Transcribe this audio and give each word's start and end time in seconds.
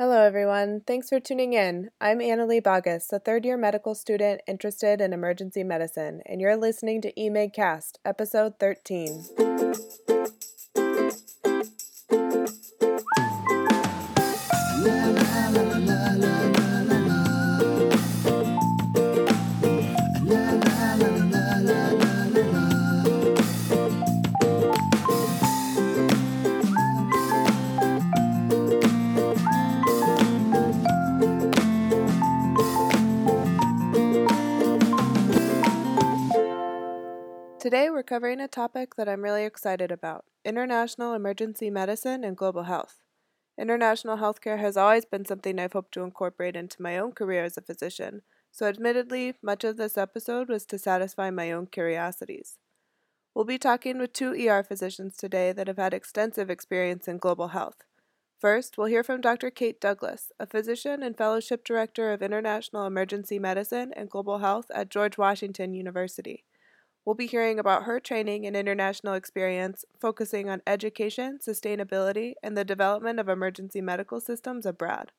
Hello, 0.00 0.22
everyone. 0.22 0.82
Thanks 0.86 1.08
for 1.08 1.18
tuning 1.18 1.54
in. 1.54 1.90
I'm 2.00 2.20
Annalie 2.20 2.62
Bagas, 2.62 3.12
a 3.12 3.18
third 3.18 3.44
year 3.44 3.56
medical 3.56 3.96
student 3.96 4.42
interested 4.46 5.00
in 5.00 5.12
emergency 5.12 5.64
medicine, 5.64 6.22
and 6.24 6.40
you're 6.40 6.56
listening 6.56 7.02
to 7.02 7.12
eMedCast, 7.14 7.98
episode 8.04 8.60
13. 8.60 9.24
Today, 37.68 37.90
we're 37.90 38.02
covering 38.02 38.40
a 38.40 38.48
topic 38.48 38.94
that 38.94 39.10
I'm 39.10 39.22
really 39.22 39.44
excited 39.44 39.92
about 39.92 40.24
international 40.42 41.12
emergency 41.12 41.68
medicine 41.68 42.24
and 42.24 42.34
global 42.34 42.62
health. 42.62 43.02
International 43.58 44.16
healthcare 44.16 44.58
has 44.58 44.78
always 44.78 45.04
been 45.04 45.26
something 45.26 45.58
I've 45.58 45.74
hoped 45.74 45.92
to 45.92 46.02
incorporate 46.02 46.56
into 46.56 46.80
my 46.80 46.96
own 46.96 47.12
career 47.12 47.44
as 47.44 47.58
a 47.58 47.60
physician, 47.60 48.22
so 48.50 48.64
admittedly, 48.64 49.34
much 49.42 49.64
of 49.64 49.76
this 49.76 49.98
episode 49.98 50.48
was 50.48 50.64
to 50.64 50.78
satisfy 50.78 51.28
my 51.28 51.52
own 51.52 51.66
curiosities. 51.66 52.56
We'll 53.34 53.44
be 53.44 53.58
talking 53.58 53.98
with 53.98 54.14
two 54.14 54.32
ER 54.32 54.62
physicians 54.62 55.18
today 55.18 55.52
that 55.52 55.68
have 55.68 55.76
had 55.76 55.92
extensive 55.92 56.48
experience 56.48 57.06
in 57.06 57.18
global 57.18 57.48
health. 57.48 57.84
First, 58.40 58.78
we'll 58.78 58.86
hear 58.86 59.04
from 59.04 59.20
Dr. 59.20 59.50
Kate 59.50 59.78
Douglas, 59.78 60.32
a 60.40 60.46
physician 60.46 61.02
and 61.02 61.18
fellowship 61.18 61.64
director 61.66 62.14
of 62.14 62.22
international 62.22 62.86
emergency 62.86 63.38
medicine 63.38 63.92
and 63.94 64.08
global 64.08 64.38
health 64.38 64.70
at 64.74 64.88
George 64.88 65.18
Washington 65.18 65.74
University. 65.74 66.46
We'll 67.08 67.14
be 67.14 67.24
hearing 67.24 67.58
about 67.58 67.84
her 67.84 68.00
training 68.00 68.44
and 68.44 68.54
international 68.54 69.14
experience, 69.14 69.86
focusing 69.98 70.50
on 70.50 70.60
education, 70.66 71.38
sustainability, 71.38 72.34
and 72.42 72.54
the 72.54 72.66
development 72.66 73.18
of 73.18 73.30
emergency 73.30 73.80
medical 73.80 74.20
systems 74.20 74.66
abroad. 74.66 75.12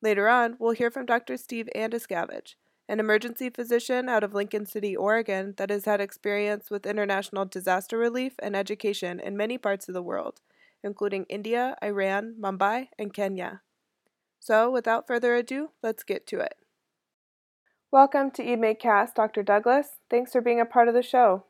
Later 0.00 0.28
on, 0.28 0.54
we'll 0.60 0.76
hear 0.76 0.92
from 0.92 1.06
Dr. 1.06 1.36
Steve 1.36 1.68
Andescavage, 1.74 2.54
an 2.88 3.00
emergency 3.00 3.50
physician 3.50 4.08
out 4.08 4.22
of 4.22 4.32
Lincoln 4.32 4.64
City, 4.64 4.94
Oregon, 4.94 5.54
that 5.56 5.70
has 5.70 5.86
had 5.86 6.00
experience 6.00 6.70
with 6.70 6.86
international 6.86 7.44
disaster 7.44 7.98
relief 7.98 8.34
and 8.38 8.54
education 8.54 9.18
in 9.18 9.36
many 9.36 9.58
parts 9.58 9.88
of 9.88 9.94
the 9.94 10.02
world, 10.04 10.40
including 10.84 11.26
India, 11.28 11.74
Iran, 11.82 12.36
Mumbai, 12.40 12.90
and 12.96 13.12
Kenya. 13.12 13.62
So, 14.38 14.70
without 14.70 15.08
further 15.08 15.34
ado, 15.34 15.70
let's 15.82 16.04
get 16.04 16.28
to 16.28 16.38
it. 16.38 16.54
Welcome 17.90 18.32
to 18.32 18.42
eMedCast, 18.42 19.14
Dr. 19.14 19.42
Douglas. 19.42 19.88
Thanks 20.10 20.32
for 20.32 20.42
being 20.42 20.60
a 20.60 20.66
part 20.66 20.88
of 20.88 20.94
the 20.94 21.02
show. 21.02 21.44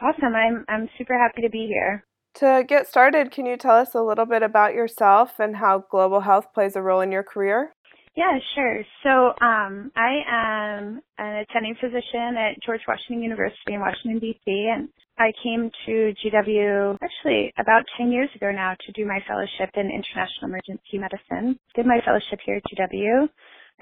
Awesome. 0.00 0.36
I'm 0.36 0.64
I'm 0.68 0.88
super 0.96 1.18
happy 1.18 1.42
to 1.42 1.50
be 1.50 1.66
here. 1.66 2.04
To 2.34 2.64
get 2.66 2.86
started, 2.86 3.32
can 3.32 3.44
you 3.44 3.56
tell 3.56 3.74
us 3.74 3.92
a 3.92 4.00
little 4.00 4.24
bit 4.24 4.44
about 4.44 4.72
yourself 4.72 5.40
and 5.40 5.56
how 5.56 5.82
global 5.90 6.20
health 6.20 6.54
plays 6.54 6.76
a 6.76 6.80
role 6.80 7.00
in 7.00 7.10
your 7.10 7.24
career? 7.24 7.72
Yeah, 8.14 8.38
sure. 8.54 8.84
So 9.02 9.34
um, 9.44 9.90
I 9.96 10.22
am 10.30 11.00
an 11.18 11.42
attending 11.42 11.74
physician 11.74 12.38
at 12.38 12.62
George 12.64 12.82
Washington 12.86 13.24
University 13.24 13.74
in 13.74 13.80
Washington, 13.80 14.20
D.C., 14.20 14.70
and 14.72 14.88
I 15.18 15.32
came 15.42 15.72
to 15.86 16.14
GW 16.22 16.98
actually 17.02 17.52
about 17.58 17.82
10 17.98 18.12
years 18.12 18.30
ago 18.36 18.52
now 18.52 18.74
to 18.86 18.92
do 18.92 19.04
my 19.04 19.18
fellowship 19.26 19.74
in 19.74 19.90
international 19.90 20.54
emergency 20.54 20.98
medicine. 20.98 21.58
Did 21.74 21.86
my 21.86 21.98
fellowship 22.04 22.38
here 22.46 22.56
at 22.56 22.62
GW 22.70 23.28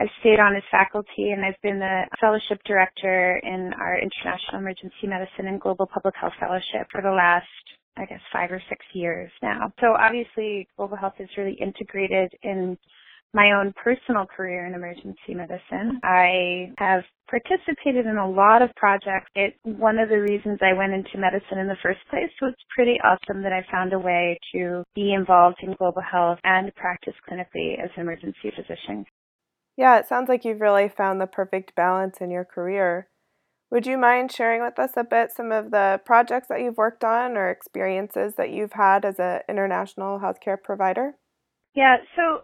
I've 0.00 0.08
stayed 0.20 0.40
on 0.40 0.56
as 0.56 0.62
faculty 0.70 1.30
and 1.30 1.44
I've 1.44 1.60
been 1.62 1.78
the 1.78 2.02
fellowship 2.20 2.60
director 2.66 3.40
in 3.42 3.72
our 3.80 3.98
International 3.98 4.58
Emergency 4.60 5.06
Medicine 5.06 5.48
and 5.48 5.60
Global 5.60 5.86
Public 5.86 6.14
Health 6.20 6.34
Fellowship 6.40 6.86
for 6.92 7.02
the 7.02 7.10
last, 7.10 7.46
I 7.96 8.06
guess, 8.06 8.20
five 8.32 8.52
or 8.52 8.62
six 8.68 8.84
years 8.94 9.30
now. 9.42 9.72
So 9.80 9.94
obviously 9.98 10.68
global 10.76 10.96
health 10.96 11.14
is 11.18 11.28
really 11.36 11.54
integrated 11.60 12.32
in 12.42 12.78
my 13.34 13.52
own 13.52 13.74
personal 13.82 14.26
career 14.26 14.66
in 14.66 14.74
emergency 14.74 15.34
medicine. 15.34 16.00
I 16.02 16.72
have 16.78 17.02
participated 17.28 18.06
in 18.06 18.16
a 18.16 18.30
lot 18.30 18.62
of 18.62 18.70
projects. 18.76 19.28
It's 19.34 19.56
one 19.64 19.98
of 19.98 20.08
the 20.08 20.20
reasons 20.20 20.58
I 20.62 20.72
went 20.72 20.94
into 20.94 21.18
medicine 21.18 21.58
in 21.58 21.68
the 21.68 21.76
first 21.82 22.00
place. 22.10 22.30
So 22.40 22.46
it's 22.46 22.62
pretty 22.74 22.98
awesome 23.04 23.42
that 23.42 23.52
I 23.52 23.66
found 23.70 23.92
a 23.92 23.98
way 23.98 24.38
to 24.54 24.82
be 24.94 25.12
involved 25.12 25.58
in 25.62 25.74
global 25.74 26.02
health 26.02 26.38
and 26.44 26.74
practice 26.74 27.14
clinically 27.28 27.82
as 27.82 27.90
an 27.96 28.02
emergency 28.02 28.50
physician. 28.56 29.04
Yeah, 29.78 30.00
it 30.00 30.08
sounds 30.08 30.28
like 30.28 30.44
you've 30.44 30.60
really 30.60 30.88
found 30.88 31.20
the 31.20 31.28
perfect 31.28 31.76
balance 31.76 32.16
in 32.20 32.32
your 32.32 32.44
career. 32.44 33.06
Would 33.70 33.86
you 33.86 33.96
mind 33.96 34.32
sharing 34.32 34.60
with 34.60 34.76
us 34.76 34.90
a 34.96 35.04
bit 35.04 35.30
some 35.30 35.52
of 35.52 35.70
the 35.70 36.00
projects 36.04 36.48
that 36.48 36.60
you've 36.60 36.76
worked 36.76 37.04
on 37.04 37.36
or 37.36 37.48
experiences 37.48 38.34
that 38.36 38.50
you've 38.50 38.72
had 38.72 39.04
as 39.04 39.20
an 39.20 39.42
international 39.48 40.18
healthcare 40.18 40.60
provider? 40.60 41.14
Yeah, 41.76 41.98
so 42.16 42.42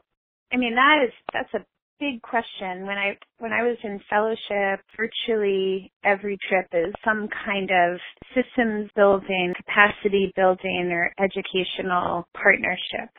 I 0.52 0.58
mean 0.58 0.76
that 0.76 1.06
is 1.06 1.12
that's 1.32 1.52
a 1.54 1.66
big 1.98 2.22
question. 2.22 2.86
When 2.86 2.98
I 2.98 3.18
when 3.38 3.52
I 3.52 3.64
was 3.64 3.78
in 3.82 4.00
fellowship, 4.08 4.84
virtually 4.96 5.90
every 6.04 6.38
trip 6.48 6.68
is 6.72 6.94
some 7.04 7.28
kind 7.44 7.68
of 7.68 7.98
systems 8.32 8.90
building, 8.94 9.54
capacity 9.56 10.32
building 10.36 10.92
or 10.92 11.12
educational 11.18 12.28
partnership 12.32 13.10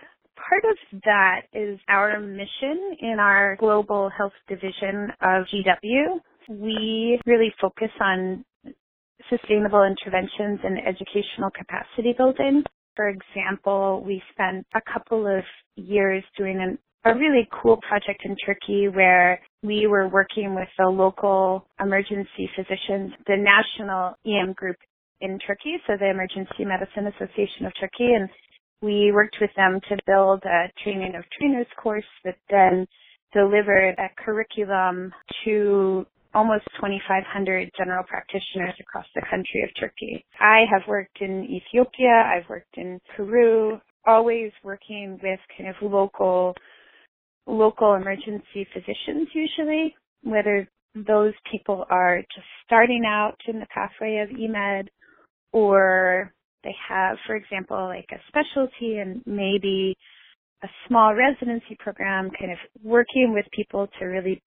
part 0.49 0.63
of 0.65 1.01
that 1.03 1.41
is 1.53 1.79
our 1.87 2.19
mission 2.19 2.97
in 3.01 3.17
our 3.19 3.55
global 3.59 4.09
health 4.15 4.33
division 4.47 5.11
of 5.21 5.45
GW. 5.53 6.19
We 6.49 7.19
really 7.25 7.53
focus 7.59 7.89
on 7.99 8.45
sustainable 9.29 9.83
interventions 9.83 10.59
and 10.63 10.77
educational 10.79 11.49
capacity 11.55 12.13
building. 12.17 12.63
For 12.95 13.09
example, 13.09 14.03
we 14.05 14.21
spent 14.31 14.65
a 14.75 14.81
couple 14.91 15.25
of 15.25 15.43
years 15.75 16.23
doing 16.37 16.61
an, 16.61 16.77
a 17.03 17.17
really 17.17 17.47
cool 17.61 17.77
project 17.87 18.21
in 18.23 18.35
Turkey 18.45 18.87
where 18.87 19.41
we 19.63 19.87
were 19.87 20.07
working 20.07 20.55
with 20.55 20.69
the 20.77 20.85
local 20.85 21.67
emergency 21.79 22.49
physicians, 22.55 23.11
the 23.27 23.35
national 23.35 24.13
EM 24.25 24.53
group 24.53 24.77
in 25.21 25.39
Turkey, 25.39 25.77
so 25.87 25.93
the 25.99 26.09
Emergency 26.09 26.63
Medicine 26.65 27.07
Association 27.07 27.65
of 27.65 27.73
Turkey, 27.79 28.13
and 28.13 28.29
we 28.81 29.11
worked 29.11 29.37
with 29.41 29.51
them 29.55 29.79
to 29.89 29.97
build 30.05 30.43
a 30.45 30.71
training 30.83 31.15
of 31.15 31.23
trainers 31.37 31.67
course 31.81 32.05
that 32.23 32.37
then 32.49 32.87
delivered 33.33 33.95
a 33.97 34.09
curriculum 34.23 35.11
to 35.43 36.05
almost 36.33 36.65
2,500 36.75 37.71
general 37.77 38.03
practitioners 38.03 38.73
across 38.79 39.05
the 39.15 39.21
country 39.29 39.63
of 39.63 39.69
Turkey. 39.79 40.23
I 40.39 40.65
have 40.71 40.81
worked 40.87 41.21
in 41.21 41.45
Ethiopia, 41.45 42.11
I've 42.11 42.47
worked 42.49 42.77
in 42.77 42.99
Peru, 43.15 43.79
always 44.05 44.51
working 44.63 45.17
with 45.23 45.39
kind 45.57 45.69
of 45.69 45.75
local, 45.81 46.53
local 47.47 47.95
emergency 47.95 48.67
physicians 48.73 49.29
usually, 49.33 49.95
whether 50.23 50.67
those 50.93 51.33
people 51.51 51.85
are 51.89 52.21
just 52.33 52.47
starting 52.65 53.03
out 53.07 53.37
in 53.47 53.59
the 53.59 53.67
pathway 53.73 54.17
of 54.17 54.29
EMED 54.29 54.87
or 55.51 56.33
they 56.65 56.75
have, 56.89 57.17
for 57.25 57.35
example, 57.35 57.77
like 57.77 58.09
a 58.11 58.19
specialty 58.27 58.97
and 58.97 59.21
maybe 59.25 59.95
a 60.63 60.67
small 60.87 61.15
residency 61.15 61.77
program, 61.79 62.29
kind 62.37 62.51
of 62.51 62.57
working 62.83 63.31
with 63.33 63.45
people 63.53 63.87
to 63.99 64.05
really 64.05 64.41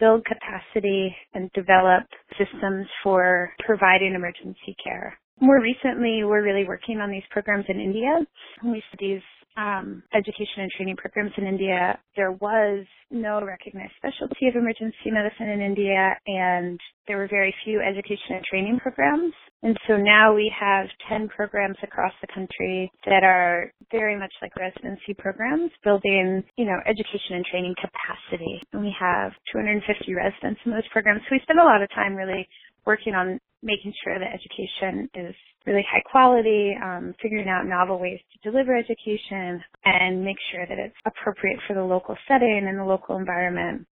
build 0.00 0.24
capacity 0.24 1.14
and 1.34 1.50
develop 1.52 2.02
systems 2.36 2.86
for 3.02 3.50
providing 3.64 4.14
emergency 4.14 4.74
care. 4.82 5.16
More 5.40 5.60
recently, 5.60 6.24
we're 6.24 6.42
really 6.42 6.66
working 6.66 6.98
on 6.98 7.10
these 7.10 7.22
programs 7.30 7.64
in 7.68 7.80
India. 7.80 8.18
We 8.64 8.82
see 8.90 9.14
these 9.14 9.22
um, 9.56 10.02
education 10.14 10.64
and 10.64 10.70
training 10.76 10.96
programs 10.96 11.32
in 11.36 11.46
India, 11.46 11.98
there 12.16 12.32
was 12.32 12.86
no 13.10 13.44
recognized 13.44 13.92
specialty 13.96 14.48
of 14.48 14.56
emergency 14.56 15.10
medicine 15.12 15.48
in 15.48 15.60
India, 15.60 16.16
and 16.26 16.80
there 17.06 17.18
were 17.18 17.28
very 17.28 17.54
few 17.64 17.80
education 17.80 18.36
and 18.36 18.44
training 18.44 18.78
programs. 18.80 19.34
And 19.62 19.76
so 19.86 19.96
now 19.96 20.34
we 20.34 20.52
have 20.58 20.86
10 21.08 21.28
programs 21.28 21.76
across 21.82 22.12
the 22.20 22.26
country 22.34 22.90
that 23.06 23.22
are 23.22 23.72
very 23.90 24.18
much 24.18 24.32
like 24.40 24.56
residency 24.56 25.14
programs, 25.18 25.70
building, 25.84 26.42
you 26.56 26.64
know, 26.64 26.78
education 26.86 27.36
and 27.36 27.44
training 27.44 27.74
capacity. 27.76 28.60
And 28.72 28.82
we 28.82 28.94
have 28.98 29.32
250 29.52 30.14
residents 30.14 30.60
in 30.64 30.72
those 30.72 30.88
programs. 30.90 31.20
So 31.28 31.36
we 31.36 31.40
spend 31.42 31.60
a 31.60 31.64
lot 31.64 31.82
of 31.82 31.90
time 31.90 32.14
really 32.16 32.48
working 32.86 33.14
on 33.14 33.38
making 33.62 33.92
sure 34.02 34.18
that 34.18 34.34
education 34.34 35.08
is 35.14 35.34
really 35.66 35.84
high 35.88 36.02
quality, 36.10 36.74
um, 36.82 37.14
figuring 37.22 37.48
out 37.48 37.66
novel 37.66 37.98
ways 37.98 38.18
to 38.32 38.50
deliver 38.50 38.76
education, 38.76 39.62
and 39.84 40.24
make 40.24 40.38
sure 40.50 40.66
that 40.66 40.78
it's 40.78 40.96
appropriate 41.04 41.60
for 41.66 41.74
the 41.74 41.84
local 41.84 42.16
setting 42.26 42.66
and 42.68 42.78
the 42.78 42.84
local 42.84 43.16
environment. 43.16 43.86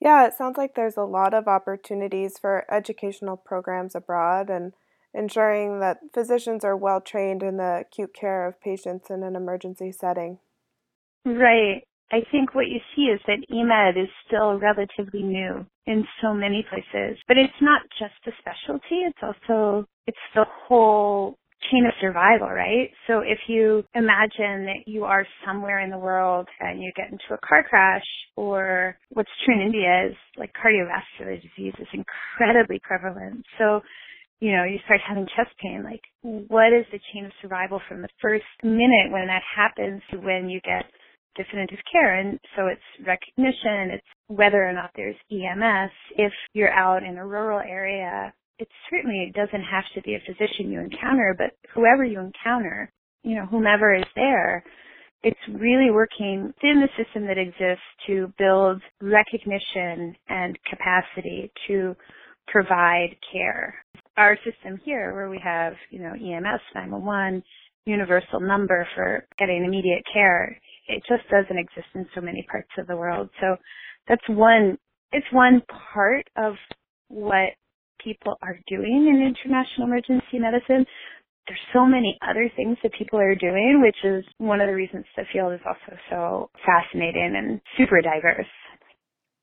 Yeah, 0.00 0.26
it 0.26 0.34
sounds 0.34 0.56
like 0.56 0.74
there's 0.74 0.96
a 0.96 1.02
lot 1.02 1.34
of 1.34 1.46
opportunities 1.46 2.38
for 2.38 2.64
educational 2.72 3.36
programs 3.36 3.94
abroad 3.94 4.50
and 4.50 4.72
ensuring 5.14 5.80
that 5.80 5.98
physicians 6.12 6.64
are 6.64 6.76
well 6.76 7.00
trained 7.00 7.42
in 7.42 7.56
the 7.56 7.84
acute 7.86 8.14
care 8.14 8.46
of 8.46 8.60
patients 8.60 9.10
in 9.10 9.22
an 9.22 9.36
emergency 9.36 9.92
setting. 9.92 10.38
Right. 11.24 11.84
I 12.12 12.20
think 12.30 12.54
what 12.54 12.68
you 12.68 12.78
see 12.94 13.04
is 13.04 13.20
that 13.26 13.38
EMED 13.50 14.02
is 14.02 14.08
still 14.26 14.58
relatively 14.58 15.22
new 15.22 15.66
in 15.86 16.04
so 16.22 16.34
many 16.34 16.64
places, 16.68 17.18
but 17.26 17.38
it's 17.38 17.52
not 17.60 17.82
just 17.98 18.14
a 18.26 18.32
specialty. 18.38 19.02
It's 19.06 19.18
also, 19.22 19.86
it's 20.06 20.18
the 20.34 20.44
whole 20.68 21.36
chain 21.70 21.86
of 21.86 21.92
survival, 22.00 22.48
right? 22.48 22.90
So 23.06 23.20
if 23.20 23.38
you 23.48 23.84
imagine 23.94 24.66
that 24.66 24.84
you 24.86 25.04
are 25.04 25.26
somewhere 25.46 25.80
in 25.80 25.90
the 25.90 25.98
world 25.98 26.48
and 26.60 26.82
you 26.82 26.92
get 26.96 27.06
into 27.10 27.24
a 27.32 27.46
car 27.46 27.64
crash 27.68 28.04
or 28.36 28.98
what's 29.10 29.30
true 29.44 29.54
in 29.54 29.62
India 29.62 30.08
is 30.10 30.16
like 30.36 30.52
cardiovascular 30.54 31.40
disease 31.40 31.74
is 31.80 31.88
incredibly 31.94 32.80
prevalent. 32.84 33.44
So 33.58 33.80
you 34.40 34.50
know, 34.50 34.64
you 34.64 34.78
start 34.84 35.00
having 35.08 35.26
chest 35.36 35.54
pain, 35.62 35.84
like 35.84 36.02
what 36.22 36.72
is 36.72 36.84
the 36.90 36.98
chain 37.14 37.24
of 37.26 37.32
survival 37.40 37.80
from 37.88 38.02
the 38.02 38.08
first 38.20 38.44
minute 38.64 39.10
when 39.10 39.28
that 39.28 39.42
happens 39.56 40.02
to 40.10 40.18
when 40.18 40.48
you 40.48 40.60
get 40.64 40.84
definitive 41.36 41.78
care? 41.90 42.18
And 42.18 42.38
so 42.56 42.66
it's 42.66 43.06
recognition, 43.06 43.90
it's 43.94 44.06
whether 44.28 44.66
or 44.66 44.72
not 44.72 44.90
there's 44.96 45.16
EMS. 45.30 45.90
If 46.16 46.32
you're 46.52 46.72
out 46.72 47.02
in 47.02 47.18
a 47.18 47.26
rural 47.26 47.60
area, 47.60 48.32
it 48.58 48.68
certainly 48.90 49.32
doesn't 49.34 49.64
have 49.64 49.84
to 49.94 50.02
be 50.02 50.14
a 50.14 50.22
physician 50.26 50.70
you 50.70 50.80
encounter, 50.80 51.34
but 51.36 51.52
whoever 51.74 52.04
you 52.04 52.20
encounter, 52.20 52.90
you 53.24 53.36
know, 53.36 53.46
whomever 53.46 53.94
is 53.94 54.04
there, 54.14 54.64
it's 55.22 55.38
really 55.48 55.90
working 55.90 56.46
within 56.46 56.80
the 56.80 56.88
system 57.02 57.26
that 57.26 57.38
exists 57.38 57.84
to 58.06 58.32
build 58.38 58.82
recognition 59.00 60.14
and 60.28 60.58
capacity 60.68 61.50
to 61.68 61.94
provide 62.48 63.16
care 63.32 63.74
our 64.16 64.36
system 64.44 64.80
here 64.84 65.14
where 65.14 65.30
we 65.30 65.40
have, 65.42 65.74
you 65.90 66.00
know, 66.00 66.12
EMS 66.12 66.60
911, 66.74 67.42
universal 67.86 68.40
number 68.40 68.86
for 68.94 69.26
getting 69.38 69.64
immediate 69.64 70.02
care, 70.12 70.58
it 70.88 71.02
just 71.08 71.28
doesn't 71.30 71.58
exist 71.58 71.88
in 71.94 72.06
so 72.14 72.20
many 72.20 72.46
parts 72.50 72.70
of 72.78 72.86
the 72.86 72.96
world. 72.96 73.28
So 73.40 73.56
that's 74.08 74.26
one, 74.28 74.78
it's 75.12 75.26
one 75.32 75.62
part 75.94 76.26
of 76.36 76.54
what 77.08 77.50
people 78.02 78.36
are 78.42 78.58
doing 78.68 79.08
in 79.08 79.22
international 79.22 79.86
emergency 79.86 80.38
medicine. 80.38 80.84
There's 81.48 81.60
so 81.72 81.86
many 81.86 82.18
other 82.28 82.50
things 82.56 82.78
that 82.82 82.92
people 82.98 83.18
are 83.18 83.34
doing, 83.34 83.82
which 83.82 83.96
is 84.04 84.24
one 84.38 84.60
of 84.60 84.68
the 84.68 84.74
reasons 84.74 85.04
the 85.16 85.24
field 85.32 85.52
is 85.52 85.60
also 85.66 85.98
so 86.10 86.50
fascinating 86.64 87.34
and 87.36 87.60
super 87.76 88.00
diverse. 88.00 88.46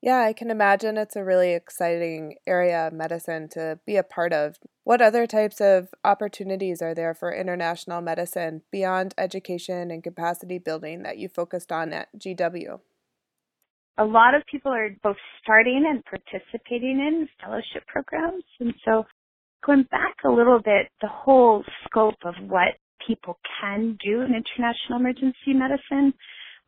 Yeah, 0.02 0.20
I 0.20 0.32
can 0.32 0.50
imagine 0.50 0.96
it's 0.96 1.16
a 1.16 1.24
really 1.24 1.52
exciting 1.52 2.36
area 2.46 2.86
of 2.86 2.94
medicine 2.94 3.48
to 3.50 3.80
be 3.86 3.96
a 3.96 4.02
part 4.02 4.32
of. 4.32 4.56
What 4.82 5.02
other 5.02 5.26
types 5.26 5.60
of 5.60 5.88
opportunities 6.04 6.80
are 6.80 6.94
there 6.94 7.12
for 7.12 7.34
international 7.34 8.00
medicine 8.00 8.62
beyond 8.72 9.14
education 9.18 9.90
and 9.90 10.02
capacity 10.02 10.58
building 10.58 11.02
that 11.02 11.18
you 11.18 11.28
focused 11.28 11.70
on 11.70 11.92
at 11.92 12.08
GW? 12.18 12.80
A 13.98 14.04
lot 14.04 14.34
of 14.34 14.42
people 14.50 14.72
are 14.72 14.88
both 15.02 15.18
starting 15.42 15.84
and 15.86 16.02
participating 16.06 16.98
in 16.98 17.28
fellowship 17.44 17.86
programs. 17.86 18.44
And 18.58 18.72
so 18.86 19.04
going 19.66 19.84
back 19.90 20.16
a 20.24 20.30
little 20.30 20.60
bit, 20.64 20.88
the 21.02 21.08
whole 21.08 21.62
scope 21.84 22.24
of 22.24 22.34
what 22.48 22.78
people 23.06 23.38
can 23.60 23.98
do 24.02 24.22
in 24.22 24.34
international 24.34 24.98
emergency 24.98 25.52
medicine, 25.52 26.14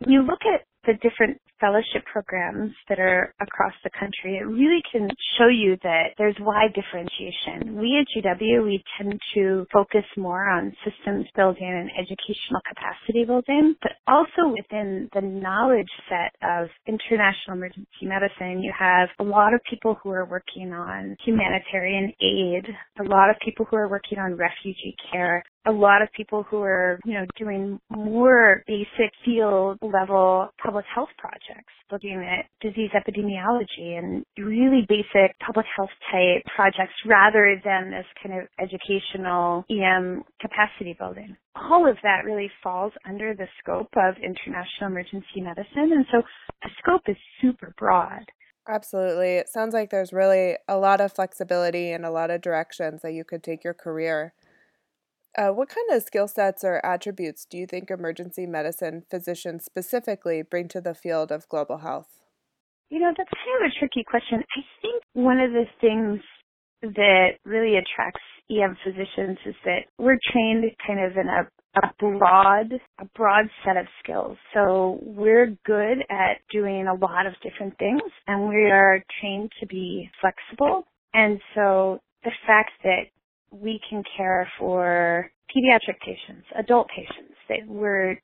when 0.01 0.11
you 0.11 0.21
look 0.21 0.41
at 0.45 0.67
the 0.85 0.95
different 0.95 1.41
fellowship 1.63 2.03
programs 2.13 2.73
that 2.89 2.99
are 2.99 3.33
across 3.41 3.73
the 3.85 3.91
country, 3.99 4.37
it 4.37 4.45
really 4.45 4.83
can 4.91 5.09
show 5.39 5.47
you 5.47 5.79
that 5.85 6.11
there's 6.19 6.35
wide 6.41 6.75
differentiation. 6.75 7.79
We 7.79 8.03
at 8.03 8.07
GW, 8.11 8.65
we 8.65 8.83
tend 8.99 9.19
to 9.35 9.65
focus 9.73 10.05
more 10.17 10.49
on 10.49 10.75
systems 10.85 11.27
building 11.37 11.71
and 11.71 11.89
educational 11.97 12.61
capacity 12.67 13.25
building, 13.25 13.77
but 13.81 13.93
also 14.09 14.51
within 14.51 15.09
the 15.15 15.21
knowledge 15.21 15.91
set 16.09 16.35
of 16.43 16.67
international 16.89 17.57
emergency 17.57 18.03
medicine, 18.03 18.61
you 18.61 18.73
have 18.77 19.09
a 19.21 19.25
lot 19.25 19.55
of 19.55 19.61
people 19.71 19.97
who 20.03 20.11
are 20.11 20.27
working 20.27 20.73
on 20.73 21.17
humanitarian 21.25 22.13
aid, 22.21 22.67
a 22.99 23.05
lot 23.05 23.31
of 23.31 23.37
people 23.45 23.67
who 23.71 23.77
are 23.77 23.89
working 23.89 24.19
on 24.19 24.37
refugee 24.37 24.97
care, 25.13 25.45
a 25.67 25.71
lot 25.71 26.03
of 26.03 26.09
people 26.17 26.43
who 26.43 26.61
are, 26.61 26.99
you 27.05 27.15
know, 27.15 27.25
doing 27.39 27.79
more 27.89 28.65
basic 28.67 29.13
field 29.25 29.79
level 29.81 30.49
public 30.73 30.87
health 30.95 31.11
projects, 31.19 31.73
looking 31.91 32.25
at 32.25 32.47
disease 32.63 32.89
epidemiology 32.97 33.99
and 33.99 34.25
really 34.39 34.87
basic 34.89 35.39
public 35.45 35.67
health 35.77 35.91
type 36.11 36.43
projects 36.57 36.95
rather 37.05 37.61
than 37.63 37.91
this 37.91 38.07
kind 38.23 38.41
of 38.41 38.49
educational 38.59 39.67
EM 39.69 40.25
capacity 40.41 40.97
building. 40.99 41.37
All 41.55 41.87
of 41.87 41.99
that 42.03 42.25
really 42.25 42.51
falls 42.63 42.93
under 43.07 43.35
the 43.35 43.47
scope 43.61 43.91
of 43.97 44.15
international 44.17 44.89
emergency 44.89 45.43
medicine. 45.43 45.93
And 45.93 46.07
so 46.11 46.23
the 46.63 46.71
scope 46.79 47.03
is 47.07 47.17
super 47.43 47.75
broad. 47.77 48.25
Absolutely. 48.67 49.35
It 49.35 49.51
sounds 49.51 49.75
like 49.75 49.91
there's 49.91 50.15
really 50.15 50.57
a 50.69 50.79
lot 50.79 51.03
of 51.03 51.13
flexibility 51.13 51.91
and 51.91 52.07
a 52.07 52.11
lot 52.11 52.31
of 52.31 52.41
directions 52.41 53.03
that 53.03 53.13
you 53.13 53.25
could 53.25 53.43
take 53.43 53.63
your 53.63 53.75
career. 53.75 54.33
Uh, 55.37 55.49
what 55.49 55.69
kind 55.69 55.87
of 55.93 56.03
skill 56.03 56.29
sets 56.29 56.63
or 56.63 56.85
attributes 56.85 57.47
do 57.47 57.57
you 57.57 57.67
think 57.67 57.91
emergency 57.91 58.47
medicine 58.47 59.03
physicians 59.11 59.65
specifically 59.65 60.43
bring 60.43 60.69
to 60.69 60.81
the 60.81 60.95
field 60.95 61.33
of 61.33 61.49
global 61.49 61.79
health? 61.79 62.09
You 62.91 63.01
know, 63.01 63.13
that's 63.17 63.31
kind 63.31 63.65
of 63.65 63.71
a 63.71 63.79
tricky 63.79 64.05
question. 64.05 64.41
I 64.41 64.61
think 64.83 65.03
one 65.15 65.41
of 65.41 65.53
the 65.53 65.65
things 65.81 66.21
that 66.83 67.39
really 67.47 67.79
attracts 67.79 68.21
EM 68.51 68.77
physicians 68.85 69.39
is 69.47 69.55
that 69.65 69.85
we're 69.99 70.19
trained 70.31 70.65
kind 70.87 71.01
of 71.01 71.17
in 71.17 71.29
a, 71.29 71.49
a 71.79 71.91
broad, 71.99 72.73
a 73.01 73.05
broad 73.17 73.47
set 73.65 73.79
of 73.79 73.87
skills. 74.03 74.37
So 74.53 74.99
we're 75.01 75.57
good 75.65 76.05
at 76.11 76.43
doing 76.53 76.87
a 76.87 76.95
lot 76.95 77.27
of 77.27 77.33
different 77.43 77.79
things 77.79 78.03
and 78.27 78.49
we 78.49 78.71
are 78.71 79.03
trained 79.21 79.51
to 79.61 79.67
be 79.67 80.11
flexible. 80.21 80.85
And 81.15 81.41
so 81.55 82.01
the 82.25 82.33
fact 82.47 82.73
that 82.85 83.05
we 83.53 83.81
can 83.89 84.03
care 84.17 84.51
for 84.59 85.31
pediatric 85.55 85.99
patients, 86.01 86.47
adult 86.59 86.89
patients 86.89 87.35
that 87.49 87.67
we're 87.67 88.19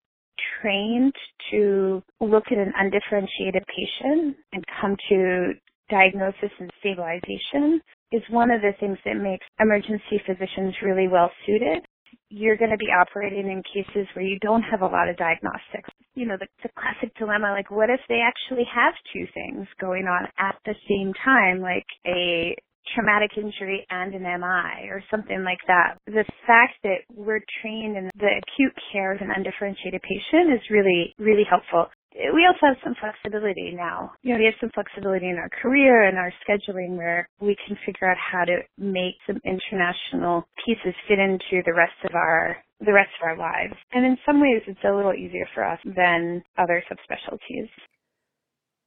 trained 0.60 1.12
to 1.50 2.02
look 2.20 2.44
at 2.50 2.58
an 2.58 2.72
undifferentiated 2.76 3.62
patient 3.66 4.36
and 4.52 4.64
come 4.80 4.96
to 5.08 5.52
diagnosis 5.90 6.50
and 6.60 6.70
stabilization 6.80 7.80
is 8.12 8.22
one 8.30 8.50
of 8.50 8.60
the 8.62 8.72
things 8.80 8.98
that 9.04 9.14
makes 9.14 9.46
emergency 9.60 10.20
physicians 10.26 10.75
really 10.82 11.08
well 11.08 11.30
suited. 11.46 11.84
You're 12.30 12.56
going 12.56 12.70
to 12.70 12.76
be 12.76 12.88
operating 12.92 13.50
in 13.50 13.62
cases 13.62 14.06
where 14.14 14.25
you 14.25 14.38
don't 14.40 14.62
have 14.62 14.82
a 14.82 14.86
lot 14.86 15.08
of 15.08 15.16
diagnostics. 15.16 15.90
You 16.14 16.26
know, 16.26 16.36
the, 16.38 16.46
the 16.62 16.69
classic 16.78 17.14
dilemma, 17.16 17.52
like 17.52 17.70
what 17.70 17.90
if 17.90 18.00
they 18.08 18.20
actually 18.20 18.64
have 18.75 18.94
two 19.12 19.26
things 19.32 19.66
going 19.80 20.04
on 20.06 20.28
at 20.38 20.56
the 20.64 20.75
same 20.88 21.12
time, 21.25 21.61
like 21.61 21.87
a 22.06 22.56
traumatic 22.95 23.30
injury 23.37 23.87
and 23.90 24.14
an 24.14 24.23
MI 24.23 24.88
or 24.90 25.02
something 25.11 25.45
like 25.45 25.61
that. 25.66 25.99
The 26.07 26.25
fact 26.47 26.75
that 26.83 27.04
we're 27.14 27.42
trained 27.62 27.97
in 27.97 28.11
the 28.18 28.40
acute 28.42 28.75
care 28.92 29.12
of 29.12 29.21
an 29.21 29.30
undifferentiated 29.35 30.02
patient 30.02 30.52
is 30.54 30.61
really, 30.71 31.14
really 31.18 31.45
helpful. 31.49 31.87
We 32.14 32.47
also 32.47 32.75
have 32.75 32.83
some 32.83 32.97
flexibility 32.99 33.73
now. 33.76 34.11
You 34.23 34.33
know, 34.33 34.40
we 34.40 34.47
have 34.47 34.59
some 34.61 34.71
flexibility 34.75 35.28
in 35.28 35.37
our 35.37 35.50
career 35.62 36.09
and 36.09 36.18
our 36.18 36.33
scheduling 36.42 36.97
where 36.97 37.28
we 37.40 37.57
can 37.66 37.76
figure 37.87 38.11
out 38.11 38.16
how 38.18 38.45
to 38.45 38.59
make 38.76 39.14
some 39.26 39.38
international 39.45 40.49
pieces 40.64 40.95
fit 41.07 41.18
into 41.18 41.62
the 41.64 41.75
rest 41.75 41.95
of 42.04 42.14
our 42.14 42.57
the 42.80 42.92
rest 42.92 43.11
of 43.21 43.26
our 43.26 43.37
lives. 43.37 43.75
And 43.92 44.04
in 44.04 44.16
some 44.25 44.40
ways 44.40 44.62
it's 44.66 44.78
a 44.85 44.95
little 44.95 45.12
easier 45.12 45.47
for 45.54 45.64
us 45.64 45.80
than 45.85 46.42
other 46.57 46.83
subspecialties. 46.90 47.68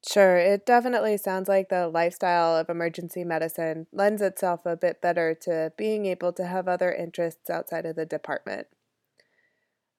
Sure, 0.07 0.37
it 0.37 0.65
definitely 0.65 1.15
sounds 1.17 1.47
like 1.47 1.69
the 1.69 1.87
lifestyle 1.87 2.55
of 2.55 2.69
emergency 2.69 3.23
medicine 3.23 3.85
lends 3.91 4.21
itself 4.21 4.65
a 4.65 4.75
bit 4.75 4.99
better 4.99 5.35
to 5.41 5.71
being 5.77 6.07
able 6.07 6.33
to 6.33 6.45
have 6.45 6.67
other 6.67 6.91
interests 6.91 7.49
outside 7.49 7.85
of 7.85 7.95
the 7.95 8.05
department. 8.05 8.67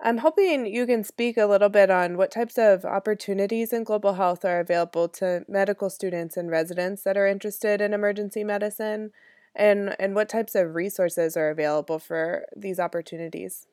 I'm 0.04 0.18
hoping 0.18 0.66
you 0.66 0.84
can 0.86 1.04
speak 1.04 1.36
a 1.36 1.46
little 1.46 1.68
bit 1.68 1.88
on 1.88 2.16
what 2.16 2.32
types 2.32 2.58
of 2.58 2.84
opportunities 2.84 3.72
in 3.72 3.84
global 3.84 4.14
health 4.14 4.44
are 4.44 4.58
available 4.58 5.08
to 5.10 5.44
medical 5.46 5.88
students 5.88 6.36
and 6.36 6.50
residents 6.50 7.04
that 7.04 7.16
are 7.16 7.28
interested 7.28 7.80
in 7.80 7.94
emergency 7.94 8.42
medicine 8.42 9.12
and, 9.54 9.94
and 10.00 10.16
what 10.16 10.28
types 10.28 10.56
of 10.56 10.74
resources 10.74 11.36
are 11.36 11.50
available 11.50 12.00
for 12.00 12.46
these 12.56 12.80
opportunities. 12.80 13.68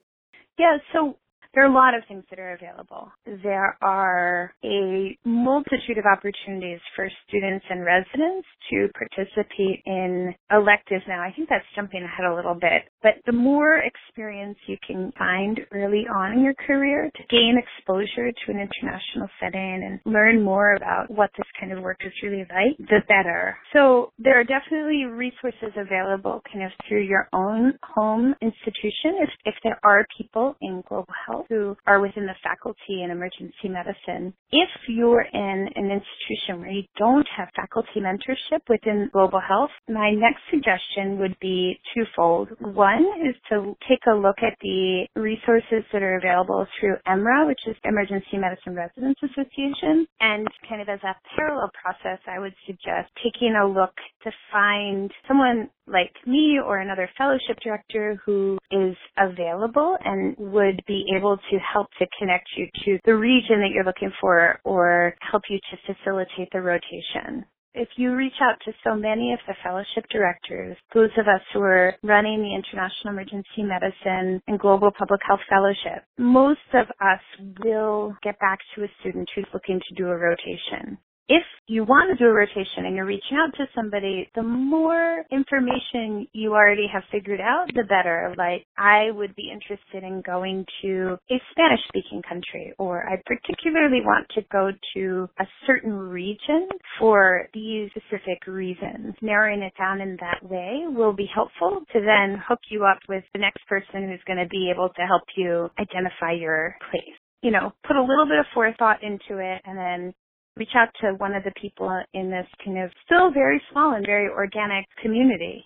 Yeah, 0.59 0.77
so 0.93 1.17
there 1.53 1.63
are 1.63 1.71
a 1.71 1.73
lot 1.73 1.95
of 1.95 2.03
things 2.07 2.23
that 2.29 2.39
are 2.39 2.53
available. 2.53 3.11
There 3.43 3.77
are 3.81 4.53
a 4.63 5.17
multitude 5.25 5.97
of 5.97 6.05
opportunities 6.05 6.79
for 6.95 7.09
students 7.27 7.65
and 7.69 7.83
residents 7.83 8.47
to 8.69 8.87
participate 8.93 9.81
in 9.85 10.33
electives 10.51 11.03
now. 11.07 11.21
I 11.21 11.33
think 11.35 11.49
that's 11.49 11.65
jumping 11.75 12.03
ahead 12.03 12.25
a 12.25 12.35
little 12.35 12.53
bit, 12.53 12.83
but 13.01 13.13
the 13.25 13.31
more 13.31 13.77
experience 13.77 14.57
you 14.67 14.77
can 14.85 15.11
find 15.17 15.59
early 15.71 16.05
on 16.07 16.33
in 16.33 16.43
your 16.43 16.53
career 16.53 17.09
to 17.15 17.23
gain 17.29 17.57
exposure 17.57 18.31
to 18.31 18.51
an 18.51 18.59
international 18.59 19.27
setting 19.39 19.83
and 19.83 19.99
learn 20.05 20.43
more 20.43 20.75
about 20.75 21.09
what 21.09 21.31
this 21.37 21.47
kind 21.59 21.71
of 21.71 21.81
work 21.83 21.97
is 22.05 22.13
really 22.21 22.45
like, 22.49 22.77
the 22.77 22.99
better. 23.07 23.57
So 23.73 24.11
there 24.19 24.39
are 24.39 24.43
definitely 24.43 25.05
resources 25.05 25.73
available 25.75 26.41
kind 26.51 26.65
of 26.65 26.71
through 26.87 27.03
your 27.03 27.27
own 27.33 27.73
home 27.83 28.35
institution 28.41 29.17
if, 29.21 29.29
if 29.45 29.55
there 29.63 29.79
are 29.83 30.05
people 30.17 30.55
in 30.61 30.83
global 30.87 31.13
health 31.25 31.38
who 31.49 31.75
are 31.87 31.99
within 31.99 32.25
the 32.25 32.35
faculty 32.43 33.03
in 33.03 33.11
emergency 33.11 33.69
medicine. 33.69 34.33
If 34.51 34.69
you're 34.87 35.25
in 35.33 35.69
an 35.75 35.91
institution 35.91 36.59
where 36.61 36.71
you 36.71 36.83
don't 36.97 37.27
have 37.37 37.49
faculty 37.55 37.99
mentorship 37.99 38.61
within 38.69 39.09
global 39.13 39.39
health, 39.39 39.71
my 39.87 40.11
next 40.11 40.41
suggestion 40.51 41.19
would 41.19 41.37
be 41.39 41.79
twofold. 41.93 42.49
One 42.59 43.05
is 43.27 43.35
to 43.49 43.75
take 43.87 44.01
a 44.11 44.15
look 44.15 44.37
at 44.41 44.57
the 44.61 45.07
resources 45.15 45.83
that 45.93 46.03
are 46.03 46.17
available 46.17 46.65
through 46.79 46.95
EMRA, 47.07 47.47
which 47.47 47.61
is 47.67 47.75
Emergency 47.83 48.37
Medicine 48.37 48.75
Residents 48.75 49.19
Association, 49.23 50.07
and 50.19 50.47
kind 50.67 50.81
of 50.81 50.89
as 50.89 50.99
a 51.03 51.15
parallel 51.35 51.71
process, 51.81 52.19
I 52.27 52.39
would 52.39 52.53
suggest 52.65 53.11
taking 53.23 53.55
a 53.55 53.67
look 53.67 53.93
to 54.23 54.31
find 54.51 55.11
someone 55.27 55.69
like 55.91 56.13
me 56.25 56.59
or 56.63 56.79
another 56.79 57.09
fellowship 57.17 57.57
director 57.63 58.21
who 58.25 58.57
is 58.71 58.95
available 59.17 59.97
and 60.03 60.35
would 60.37 60.81
be 60.87 61.05
able 61.15 61.37
to 61.37 61.57
help 61.59 61.87
to 61.99 62.05
connect 62.17 62.47
you 62.55 62.67
to 62.85 62.99
the 63.05 63.15
region 63.15 63.59
that 63.61 63.71
you're 63.73 63.83
looking 63.85 64.11
for 64.21 64.59
or 64.63 65.15
help 65.31 65.43
you 65.49 65.59
to 65.71 65.93
facilitate 65.93 66.49
the 66.51 66.61
rotation. 66.61 67.45
If 67.75 67.87
you 67.97 68.15
reach 68.15 68.33
out 68.41 68.55
to 68.65 68.73
so 68.83 68.95
many 68.95 69.31
of 69.31 69.39
the 69.47 69.53
fellowship 69.63 70.03
directors, 70.11 70.75
those 70.93 71.11
of 71.17 71.27
us 71.27 71.41
who 71.53 71.61
are 71.61 71.93
running 72.01 72.41
the 72.41 72.55
International 72.55 73.13
Emergency 73.13 73.61
Medicine 73.61 74.41
and 74.47 74.59
Global 74.59 74.89
Public 74.97 75.21
Health 75.27 75.39
Fellowship, 75.47 76.03
most 76.17 76.59
of 76.73 76.87
us 76.99 77.21
will 77.63 78.17
get 78.23 78.39
back 78.39 78.57
to 78.75 78.83
a 78.83 78.87
student 78.99 79.29
who's 79.35 79.45
looking 79.53 79.79
to 79.79 79.95
do 79.95 80.09
a 80.09 80.17
rotation 80.17 80.97
if 81.29 81.43
you 81.67 81.83
want 81.83 82.09
to 82.09 82.21
do 82.21 82.29
a 82.29 82.33
rotation 82.33 82.85
and 82.85 82.95
you're 82.95 83.05
reaching 83.05 83.37
out 83.37 83.55
to 83.55 83.65
somebody, 83.75 84.27
the 84.35 84.41
more 84.41 85.23
information 85.31 86.27
you 86.33 86.53
already 86.53 86.87
have 86.91 87.03
figured 87.11 87.39
out, 87.39 87.67
the 87.75 87.83
better. 87.83 88.33
Like, 88.35 88.65
I 88.77 89.11
would 89.11 89.35
be 89.35 89.51
interested 89.53 90.03
in 90.03 90.23
going 90.25 90.65
to 90.81 91.17
a 91.29 91.35
Spanish 91.51 91.81
speaking 91.87 92.23
country, 92.27 92.73
or 92.79 93.07
I 93.07 93.21
particularly 93.27 94.01
want 94.03 94.27
to 94.35 94.41
go 94.51 94.71
to 94.95 95.29
a 95.39 95.45
certain 95.67 95.93
region 95.93 96.67
for 96.97 97.47
these 97.53 97.91
specific 97.91 98.47
reasons. 98.47 99.13
Narrowing 99.21 99.61
it 99.61 99.73
down 99.77 100.01
in 100.01 100.17
that 100.21 100.41
way 100.49 100.85
will 100.87 101.13
be 101.13 101.29
helpful 101.33 101.81
to 101.93 101.99
then 102.01 102.41
hook 102.47 102.59
you 102.71 102.85
up 102.85 102.99
with 103.07 103.23
the 103.33 103.39
next 103.39 103.65
person 103.67 104.09
who's 104.09 104.23
going 104.25 104.39
to 104.39 104.49
be 104.49 104.71
able 104.73 104.89
to 104.89 105.01
help 105.03 105.23
you 105.37 105.69
identify 105.79 106.31
your 106.33 106.75
place 106.89 107.15
you 107.41 107.51
know, 107.51 107.71
put 107.87 107.95
a 107.95 108.01
little 108.01 108.25
bit 108.25 108.37
of 108.37 108.45
forethought 108.53 109.01
into 109.01 109.39
it 109.41 109.61
and 109.65 109.77
then 109.77 110.13
reach 110.59 110.75
out 110.75 110.89
to 111.01 111.13
one 111.13 111.33
of 111.33 111.43
the 111.43 111.53
people 111.59 111.89
in 112.13 112.29
this 112.29 112.45
kind 112.63 112.77
of 112.77 112.91
still 113.05 113.31
very 113.31 113.61
small 113.71 113.95
and 113.95 114.05
very 114.05 114.29
organic 114.29 114.85
community. 115.01 115.63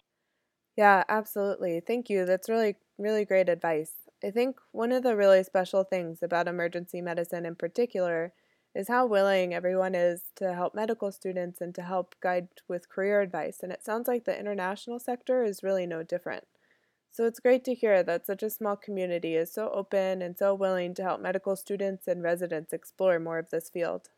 Yeah, 0.77 1.03
absolutely. 1.09 1.81
Thank 1.85 2.09
you. 2.09 2.25
That's 2.25 2.47
really, 2.47 2.75
really 2.97 3.25
great 3.25 3.49
advice. 3.49 3.91
I 4.23 4.31
think 4.31 4.57
one 4.71 4.91
of 4.91 5.03
the 5.03 5.15
really 5.15 5.43
special 5.43 5.83
things 5.83 6.23
about 6.23 6.47
emergency 6.47 7.01
medicine 7.01 7.45
in 7.45 7.55
particular 7.55 8.33
is 8.75 8.87
how 8.87 9.05
willing 9.05 9.53
everyone 9.53 9.93
is 9.93 10.23
to 10.35 10.53
help 10.53 10.73
medical 10.73 11.11
students 11.11 11.61
and 11.61 11.75
to 11.75 11.81
help 11.81 12.15
guide 12.21 12.47
with 12.67 12.89
career 12.89 13.21
advice. 13.21 13.59
And 13.61 13.71
it 13.71 13.83
sounds 13.83 14.07
like 14.07 14.25
the 14.25 14.39
international 14.39 14.99
sector 14.99 15.43
is 15.43 15.61
really 15.61 15.85
no 15.85 16.03
different. 16.03 16.45
So 17.11 17.25
it's 17.25 17.39
great 17.39 17.63
to 17.65 17.75
hear 17.75 18.01
that 18.01 18.25
such 18.25 18.41
a 18.41 18.49
small 18.49 18.75
community 18.75 19.35
is 19.35 19.53
so 19.53 19.69
open 19.69 20.23
and 20.23 20.35
so 20.35 20.55
willing 20.55 20.95
to 20.95 21.03
help 21.03 21.21
medical 21.21 21.55
students 21.55 22.07
and 22.07 22.23
residents 22.23 22.73
explore 22.73 23.19
more 23.19 23.37
of 23.37 23.51
this 23.51 23.69
field. 23.69 24.09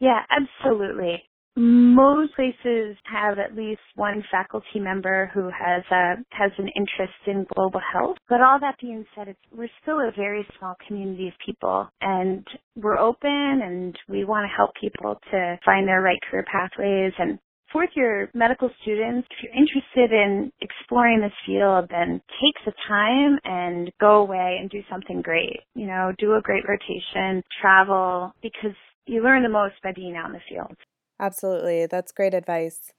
Yeah, 0.00 0.20
absolutely. 0.30 1.22
Most 1.58 2.34
places 2.34 2.98
have 3.10 3.38
at 3.38 3.56
least 3.56 3.80
one 3.94 4.22
faculty 4.30 4.78
member 4.78 5.30
who 5.32 5.44
has 5.44 5.82
a 5.90 6.16
has 6.30 6.52
an 6.58 6.68
interest 6.76 7.14
in 7.26 7.46
global 7.54 7.80
health. 7.80 8.18
But 8.28 8.42
all 8.42 8.60
that 8.60 8.76
being 8.78 9.06
said, 9.14 9.34
we're 9.50 9.70
still 9.80 10.00
a 10.00 10.12
very 10.14 10.46
small 10.58 10.74
community 10.86 11.28
of 11.28 11.34
people, 11.44 11.88
and 12.02 12.46
we're 12.76 12.98
open, 12.98 13.62
and 13.64 13.96
we 14.06 14.24
want 14.24 14.44
to 14.44 14.54
help 14.54 14.72
people 14.78 15.18
to 15.30 15.58
find 15.64 15.88
their 15.88 16.02
right 16.02 16.20
career 16.30 16.44
pathways. 16.52 17.14
And 17.18 17.38
fourth 17.72 17.90
year 17.94 18.30
medical 18.34 18.68
students, 18.82 19.26
if 19.30 19.42
you're 19.42 19.52
interested 19.54 20.12
in 20.12 20.52
exploring 20.60 21.22
this 21.22 21.32
field, 21.46 21.86
then 21.90 22.20
take 22.40 22.64
the 22.66 22.72
time 22.86 23.38
and 23.44 23.90
go 23.98 24.16
away 24.16 24.58
and 24.60 24.68
do 24.68 24.82
something 24.90 25.22
great. 25.22 25.60
You 25.74 25.86
know, 25.86 26.12
do 26.18 26.34
a 26.34 26.42
great 26.42 26.64
rotation, 26.68 27.42
travel, 27.62 28.34
because 28.42 28.76
you 29.06 29.22
learn 29.22 29.42
the 29.42 29.48
most 29.48 29.74
by 29.82 29.92
being 29.92 30.16
out 30.16 30.26
in 30.26 30.32
the 30.32 30.40
field. 30.48 30.76
Absolutely. 31.20 31.86
That's 31.86 32.12
great 32.12 32.34
advice. 32.34 32.92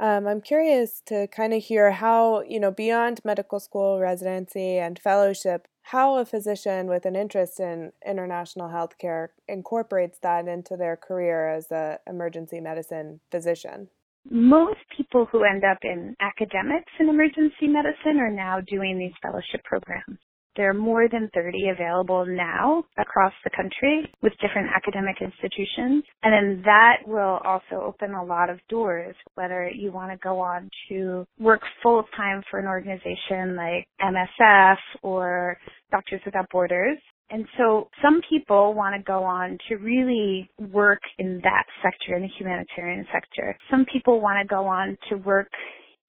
Um, 0.00 0.26
I'm 0.26 0.40
curious 0.40 1.00
to 1.06 1.28
kind 1.28 1.54
of 1.54 1.62
hear 1.62 1.92
how, 1.92 2.42
you 2.42 2.58
know, 2.58 2.72
beyond 2.72 3.20
medical 3.24 3.60
school 3.60 4.00
residency 4.00 4.78
and 4.78 4.98
fellowship, 4.98 5.68
how 5.82 6.16
a 6.18 6.24
physician 6.24 6.88
with 6.88 7.04
an 7.04 7.14
interest 7.14 7.60
in 7.60 7.92
international 8.04 8.68
healthcare 8.68 9.28
incorporates 9.46 10.18
that 10.22 10.48
into 10.48 10.76
their 10.76 10.96
career 10.96 11.48
as 11.48 11.66
an 11.70 11.98
emergency 12.08 12.60
medicine 12.60 13.20
physician. 13.30 13.88
Most 14.28 14.80
people 14.96 15.26
who 15.30 15.44
end 15.44 15.62
up 15.64 15.78
in 15.82 16.16
academics 16.18 16.90
in 16.98 17.08
emergency 17.08 17.68
medicine 17.68 18.18
are 18.18 18.30
now 18.30 18.60
doing 18.60 18.98
these 18.98 19.12
fellowship 19.22 19.62
programs. 19.64 20.18
There 20.56 20.70
are 20.70 20.74
more 20.74 21.08
than 21.08 21.30
30 21.34 21.68
available 21.68 22.26
now 22.26 22.84
across 22.98 23.32
the 23.44 23.50
country 23.50 24.10
with 24.22 24.32
different 24.40 24.68
academic 24.74 25.16
institutions. 25.20 26.04
And 26.22 26.32
then 26.32 26.62
that 26.64 26.98
will 27.06 27.40
also 27.44 27.82
open 27.82 28.14
a 28.14 28.24
lot 28.24 28.50
of 28.50 28.58
doors, 28.68 29.16
whether 29.34 29.68
you 29.68 29.92
want 29.92 30.12
to 30.12 30.18
go 30.18 30.40
on 30.40 30.70
to 30.88 31.26
work 31.38 31.60
full 31.82 32.04
time 32.16 32.42
for 32.50 32.60
an 32.60 32.66
organization 32.66 33.56
like 33.56 33.86
MSF 34.00 34.76
or 35.02 35.58
Doctors 35.90 36.20
Without 36.24 36.48
Borders. 36.50 36.98
And 37.30 37.46
so 37.58 37.88
some 38.02 38.20
people 38.28 38.74
want 38.74 38.94
to 38.96 39.02
go 39.02 39.24
on 39.24 39.58
to 39.68 39.76
really 39.76 40.48
work 40.72 41.00
in 41.18 41.40
that 41.42 41.64
sector, 41.82 42.16
in 42.16 42.22
the 42.22 42.28
humanitarian 42.38 43.06
sector. 43.12 43.56
Some 43.70 43.86
people 43.92 44.20
want 44.20 44.38
to 44.40 44.46
go 44.46 44.66
on 44.66 44.96
to 45.08 45.16
work 45.16 45.48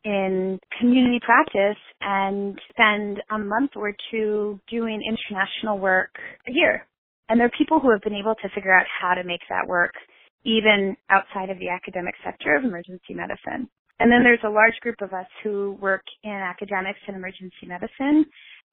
in 0.06 0.60
community 0.80 1.20
practice 1.26 1.82
and 2.02 2.60
spend 2.70 3.22
a 3.32 3.40
month 3.40 3.72
or 3.76 3.94
two 4.12 4.60
doing 4.70 5.02
international 5.04 5.80
work 5.80 6.12
a 6.48 6.52
year. 6.54 6.88
And 7.28 7.40
there 7.40 7.48
are 7.48 7.58
people 7.58 7.80
who 7.80 7.92
have 7.92 8.02
been 8.02 8.16
able 8.16 8.36
to 8.36 8.50
figure 8.54 8.74
out 8.78 8.86
how 9.02 9.16
to 9.16 9.24
make 9.24 9.42
that 9.50 9.68
work 9.68 9.94
even 10.46 10.96
outside 11.10 11.50
of 11.50 11.58
the 11.60 11.70
academic 11.70 12.14
sector 12.24 12.56
of 12.56 12.64
emergency 12.64 13.16
medicine. 13.16 13.68
And 14.00 14.12
then 14.12 14.24
there's 14.24 14.44
a 14.46 14.50
large 14.50 14.76
group 14.82 15.02
of 15.02 15.14
us 15.14 15.26
who 15.44 15.78
work 15.82 16.04
in 16.24 16.32
academics 16.32 17.00
and 17.08 17.16
emergency 17.16 17.66
medicine 17.66 18.26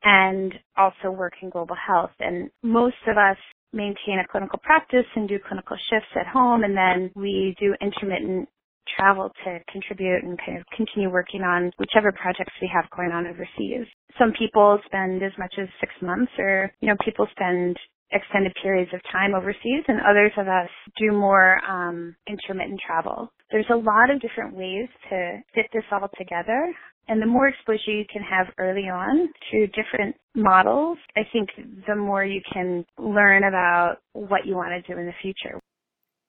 and 0.04 0.52
also 0.76 1.10
work 1.10 1.32
in 1.40 1.48
global 1.48 1.76
health. 1.76 2.10
And 2.20 2.50
most 2.62 2.96
of 3.06 3.16
us 3.16 3.38
maintain 3.72 4.18
a 4.22 4.28
clinical 4.30 4.58
practice 4.62 5.06
and 5.16 5.28
do 5.28 5.38
clinical 5.48 5.76
shifts 5.90 6.12
at 6.20 6.26
home 6.26 6.62
and 6.64 6.76
then 6.76 7.10
we 7.14 7.56
do 7.58 7.74
intermittent 7.80 8.48
travel 8.96 9.30
to 9.44 9.58
contribute 9.70 10.22
and 10.22 10.38
kind 10.38 10.58
of 10.58 10.64
continue 10.76 11.10
working 11.10 11.42
on 11.42 11.70
whichever 11.78 12.12
projects 12.12 12.52
we 12.60 12.70
have 12.72 12.88
going 12.96 13.12
on 13.12 13.26
overseas. 13.26 13.86
Some 14.18 14.32
people 14.38 14.78
spend 14.86 15.22
as 15.22 15.32
much 15.38 15.54
as 15.60 15.68
six 15.80 15.92
months 16.02 16.32
or, 16.38 16.72
you 16.80 16.88
know, 16.88 16.96
people 17.04 17.26
spend 17.30 17.76
extended 18.12 18.52
periods 18.62 18.90
of 18.92 19.00
time 19.10 19.34
overseas 19.34 19.84
and 19.88 20.00
others 20.00 20.32
of 20.36 20.46
us 20.46 20.68
do 20.98 21.12
more 21.12 21.58
um, 21.68 22.14
intermittent 22.28 22.80
travel. 22.86 23.32
There's 23.50 23.70
a 23.72 23.76
lot 23.76 24.10
of 24.10 24.20
different 24.20 24.54
ways 24.54 24.88
to 25.10 25.38
fit 25.54 25.66
this 25.72 25.84
all 25.90 26.08
together. 26.18 26.74
And 27.08 27.20
the 27.20 27.26
more 27.26 27.48
exposure 27.48 27.90
you 27.90 28.04
can 28.12 28.22
have 28.22 28.46
early 28.58 28.88
on 28.88 29.28
to 29.50 29.66
different 29.68 30.14
models, 30.34 30.98
I 31.16 31.22
think 31.32 31.48
the 31.86 31.96
more 31.96 32.24
you 32.24 32.40
can 32.52 32.84
learn 32.96 33.44
about 33.44 33.96
what 34.12 34.46
you 34.46 34.54
want 34.54 34.70
to 34.70 34.92
do 34.94 34.98
in 34.98 35.06
the 35.06 35.12
future. 35.20 35.58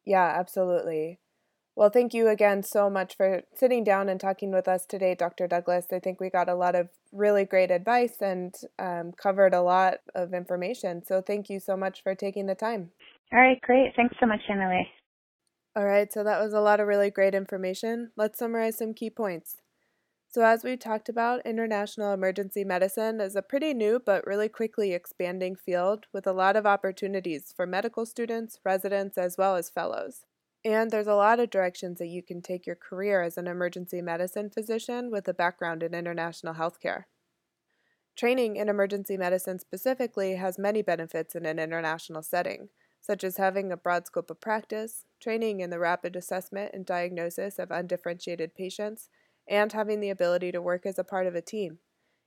Yeah, 0.06 0.36
absolutely. 0.40 1.20
Well, 1.76 1.90
thank 1.90 2.14
you 2.14 2.28
again 2.28 2.62
so 2.62 2.88
much 2.88 3.18
for 3.18 3.42
sitting 3.56 3.84
down 3.84 4.08
and 4.08 4.20
talking 4.20 4.52
with 4.52 4.68
us 4.68 4.86
today, 4.86 5.16
Dr. 5.16 5.48
Douglas. 5.48 5.88
I 5.92 6.00
think 6.00 6.20
we 6.20 6.30
got 6.30 6.48
a 6.48 6.56
lot 6.56 6.76
of 6.76 6.90
really 7.12 7.46
great 7.46 7.72
advice 7.72 8.18
and 8.22 8.54
um, 8.78 9.12
covered 9.12 9.56
a 9.56 9.62
lot 9.62 9.96
of 10.14 10.36
information. 10.36 11.04
So 11.04 11.22
thank 11.22 11.50
you 11.50 11.60
so 11.60 11.76
much 11.76 12.04
for 12.04 12.14
taking 12.14 12.46
the 12.46 12.54
time. 12.54 12.92
All 13.34 13.40
right, 13.40 13.60
great. 13.62 13.94
Thanks 13.96 14.16
so 14.20 14.28
much, 14.28 14.42
Emily. 14.48 14.88
All 15.76 15.86
right, 15.86 16.14
so 16.14 16.24
that 16.24 16.40
was 16.40 16.54
a 16.54 16.60
lot 16.60 16.80
of 16.80 16.86
really 16.86 17.10
great 17.10 17.34
information. 17.34 18.12
Let's 18.16 18.38
summarize 18.38 18.78
some 18.78 18.94
key 18.94 19.10
points. 19.10 19.58
So, 20.30 20.44
as 20.44 20.64
we 20.64 20.78
talked 20.78 21.10
about, 21.10 21.46
international 21.46 22.14
emergency 22.14 22.64
medicine 22.64 23.20
is 23.20 23.36
a 23.36 23.42
pretty 23.42 23.74
new 23.74 24.00
but 24.04 24.26
really 24.28 24.50
quickly 24.50 24.94
expanding 24.94 25.56
field 25.56 26.06
with 26.14 26.28
a 26.28 26.34
lot 26.34 26.56
of 26.56 26.68
opportunities 26.68 27.52
for 27.56 27.66
medical 27.66 28.06
students, 28.06 28.60
residents, 28.64 29.18
as 29.18 29.36
well 29.38 29.56
as 29.56 29.72
fellows. 29.72 30.26
And 30.66 30.92
there's 30.92 31.08
a 31.08 31.16
lot 31.16 31.40
of 31.40 31.50
directions 31.50 32.00
that 32.00 32.08
you 32.08 32.24
can 32.24 32.42
take 32.42 32.66
your 32.66 32.78
career 32.78 33.22
as 33.22 33.38
an 33.38 33.48
emergency 33.48 34.02
medicine 34.02 34.50
physician 34.50 35.12
with 35.12 35.28
a 35.28 35.34
background 35.34 35.84
in 35.84 35.94
international 35.94 36.54
healthcare. 36.54 37.04
Training 38.16 38.56
in 38.56 38.70
emergency 38.70 39.18
medicine 39.18 39.60
specifically 39.60 40.36
has 40.36 40.60
many 40.60 40.82
benefits 40.82 41.36
in 41.36 41.46
an 41.46 41.60
international 41.60 42.22
setting, 42.22 42.70
such 43.02 43.24
as 43.24 43.38
having 43.38 43.72
a 43.72 43.78
broad 43.78 44.06
scope 44.06 44.30
of 44.30 44.40
practice, 44.40 45.06
training 45.20 45.60
in 45.60 45.70
the 45.70 45.80
rapid 45.80 46.16
assessment 46.16 46.72
and 46.74 46.86
diagnosis 46.86 47.60
of 47.60 47.72
undifferentiated 47.72 48.56
patients, 48.56 49.10
and 49.48 49.74
having 49.74 50.00
the 50.00 50.12
ability 50.12 50.52
to 50.52 50.62
work 50.62 50.86
as 50.86 50.98
a 50.98 51.04
part 51.04 51.28
of 51.28 51.36
a 51.36 51.42
team. 51.42 51.80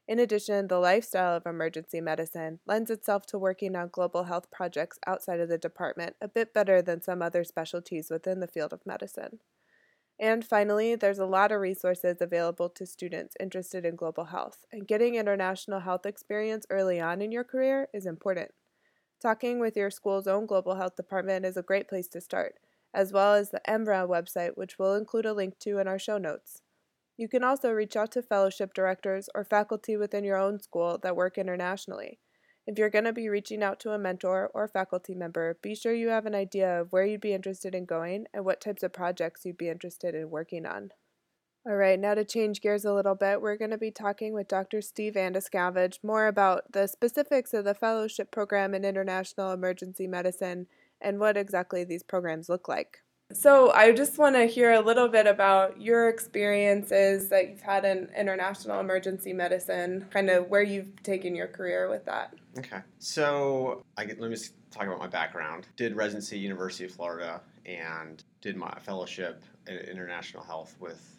In 0.08 0.20
addition, 0.20 0.68
the 0.68 0.78
lifestyle 0.78 1.36
of 1.36 1.46
emergency 1.46 2.00
medicine 2.00 2.60
lends 2.64 2.90
itself 2.90 3.26
to 3.26 3.38
working 3.38 3.74
on 3.74 3.88
global 3.90 4.24
health 4.24 4.50
projects 4.52 4.98
outside 5.04 5.40
of 5.40 5.48
the 5.48 5.58
department 5.58 6.14
a 6.20 6.28
bit 6.28 6.54
better 6.54 6.80
than 6.80 7.02
some 7.02 7.22
other 7.22 7.42
specialties 7.42 8.08
within 8.08 8.38
the 8.38 8.46
field 8.46 8.72
of 8.72 8.86
medicine. 8.86 9.40
And 10.18 10.44
finally, 10.44 10.94
there's 10.94 11.18
a 11.18 11.26
lot 11.26 11.52
of 11.52 11.60
resources 11.60 12.18
available 12.20 12.70
to 12.70 12.86
students 12.86 13.36
interested 13.40 13.84
in 13.84 13.96
global 13.96 14.26
health, 14.26 14.64
and 14.72 14.86
getting 14.86 15.16
international 15.16 15.80
health 15.80 16.06
experience 16.06 16.66
early 16.70 17.00
on 17.00 17.20
in 17.20 17.32
your 17.32 17.44
career 17.44 17.88
is 17.92 18.06
important. 18.06 18.52
Talking 19.20 19.58
with 19.58 19.76
your 19.76 19.90
school's 19.90 20.26
own 20.26 20.46
global 20.46 20.76
health 20.76 20.94
department 20.94 21.44
is 21.44 21.56
a 21.56 21.62
great 21.62 21.88
place 21.88 22.08
to 22.08 22.20
start, 22.20 22.54
as 22.94 23.12
well 23.12 23.34
as 23.34 23.50
the 23.50 23.60
EMRA 23.68 24.08
website, 24.08 24.56
which 24.56 24.78
we'll 24.78 24.94
include 24.94 25.26
a 25.26 25.34
link 25.34 25.58
to 25.58 25.78
in 25.78 25.88
our 25.88 25.98
show 25.98 26.16
notes. 26.16 26.62
You 27.16 27.28
can 27.28 27.42
also 27.42 27.70
reach 27.70 27.96
out 27.96 28.12
to 28.12 28.22
fellowship 28.22 28.74
directors 28.74 29.28
or 29.34 29.44
faculty 29.44 29.96
within 29.96 30.24
your 30.24 30.36
own 30.36 30.60
school 30.60 30.98
that 31.02 31.16
work 31.16 31.38
internationally. 31.38 32.18
If 32.66 32.78
you're 32.78 32.90
going 32.90 33.04
to 33.04 33.12
be 33.12 33.28
reaching 33.28 33.62
out 33.62 33.78
to 33.80 33.92
a 33.92 33.98
mentor 33.98 34.50
or 34.52 34.66
faculty 34.66 35.14
member, 35.14 35.56
be 35.62 35.74
sure 35.74 35.94
you 35.94 36.08
have 36.08 36.26
an 36.26 36.34
idea 36.34 36.80
of 36.80 36.92
where 36.92 37.06
you'd 37.06 37.20
be 37.20 37.32
interested 37.32 37.74
in 37.74 37.86
going 37.86 38.26
and 38.34 38.44
what 38.44 38.60
types 38.60 38.82
of 38.82 38.92
projects 38.92 39.44
you'd 39.44 39.56
be 39.56 39.68
interested 39.68 40.14
in 40.14 40.30
working 40.30 40.66
on. 40.66 40.90
All 41.64 41.76
right, 41.76 41.98
now 41.98 42.14
to 42.14 42.24
change 42.24 42.60
gears 42.60 42.84
a 42.84 42.92
little 42.92 43.14
bit, 43.14 43.40
we're 43.40 43.56
going 43.56 43.70
to 43.70 43.78
be 43.78 43.90
talking 43.90 44.34
with 44.34 44.46
Dr. 44.46 44.80
Steve 44.82 45.14
Andescavage 45.14 45.98
more 46.02 46.26
about 46.26 46.72
the 46.72 46.86
specifics 46.86 47.54
of 47.54 47.64
the 47.64 47.74
fellowship 47.74 48.30
program 48.30 48.74
in 48.74 48.84
international 48.84 49.52
emergency 49.52 50.06
medicine 50.06 50.66
and 51.00 51.18
what 51.18 51.36
exactly 51.36 51.82
these 51.82 52.02
programs 52.02 52.48
look 52.48 52.68
like. 52.68 52.98
So, 53.32 53.72
I 53.72 53.92
just 53.92 54.18
want 54.18 54.36
to 54.36 54.46
hear 54.46 54.72
a 54.72 54.80
little 54.80 55.08
bit 55.08 55.26
about 55.26 55.80
your 55.80 56.08
experiences 56.08 57.28
that 57.30 57.50
you've 57.50 57.60
had 57.60 57.84
in 57.84 58.08
international 58.16 58.78
emergency 58.78 59.32
medicine, 59.32 60.06
kind 60.10 60.30
of 60.30 60.48
where 60.48 60.62
you've 60.62 61.02
taken 61.02 61.34
your 61.34 61.48
career 61.48 61.90
with 61.90 62.04
that. 62.04 62.34
Okay. 62.56 62.78
So, 63.00 63.82
I 63.96 64.04
get, 64.04 64.20
let 64.20 64.30
me 64.30 64.36
talk 64.70 64.86
about 64.86 65.00
my 65.00 65.08
background. 65.08 65.66
Did 65.76 65.96
residency 65.96 66.38
University 66.38 66.84
of 66.84 66.92
Florida 66.92 67.40
and 67.66 68.22
did 68.40 68.56
my 68.56 68.72
fellowship 68.80 69.42
in 69.66 69.76
international 69.76 70.44
health 70.44 70.76
with 70.78 71.16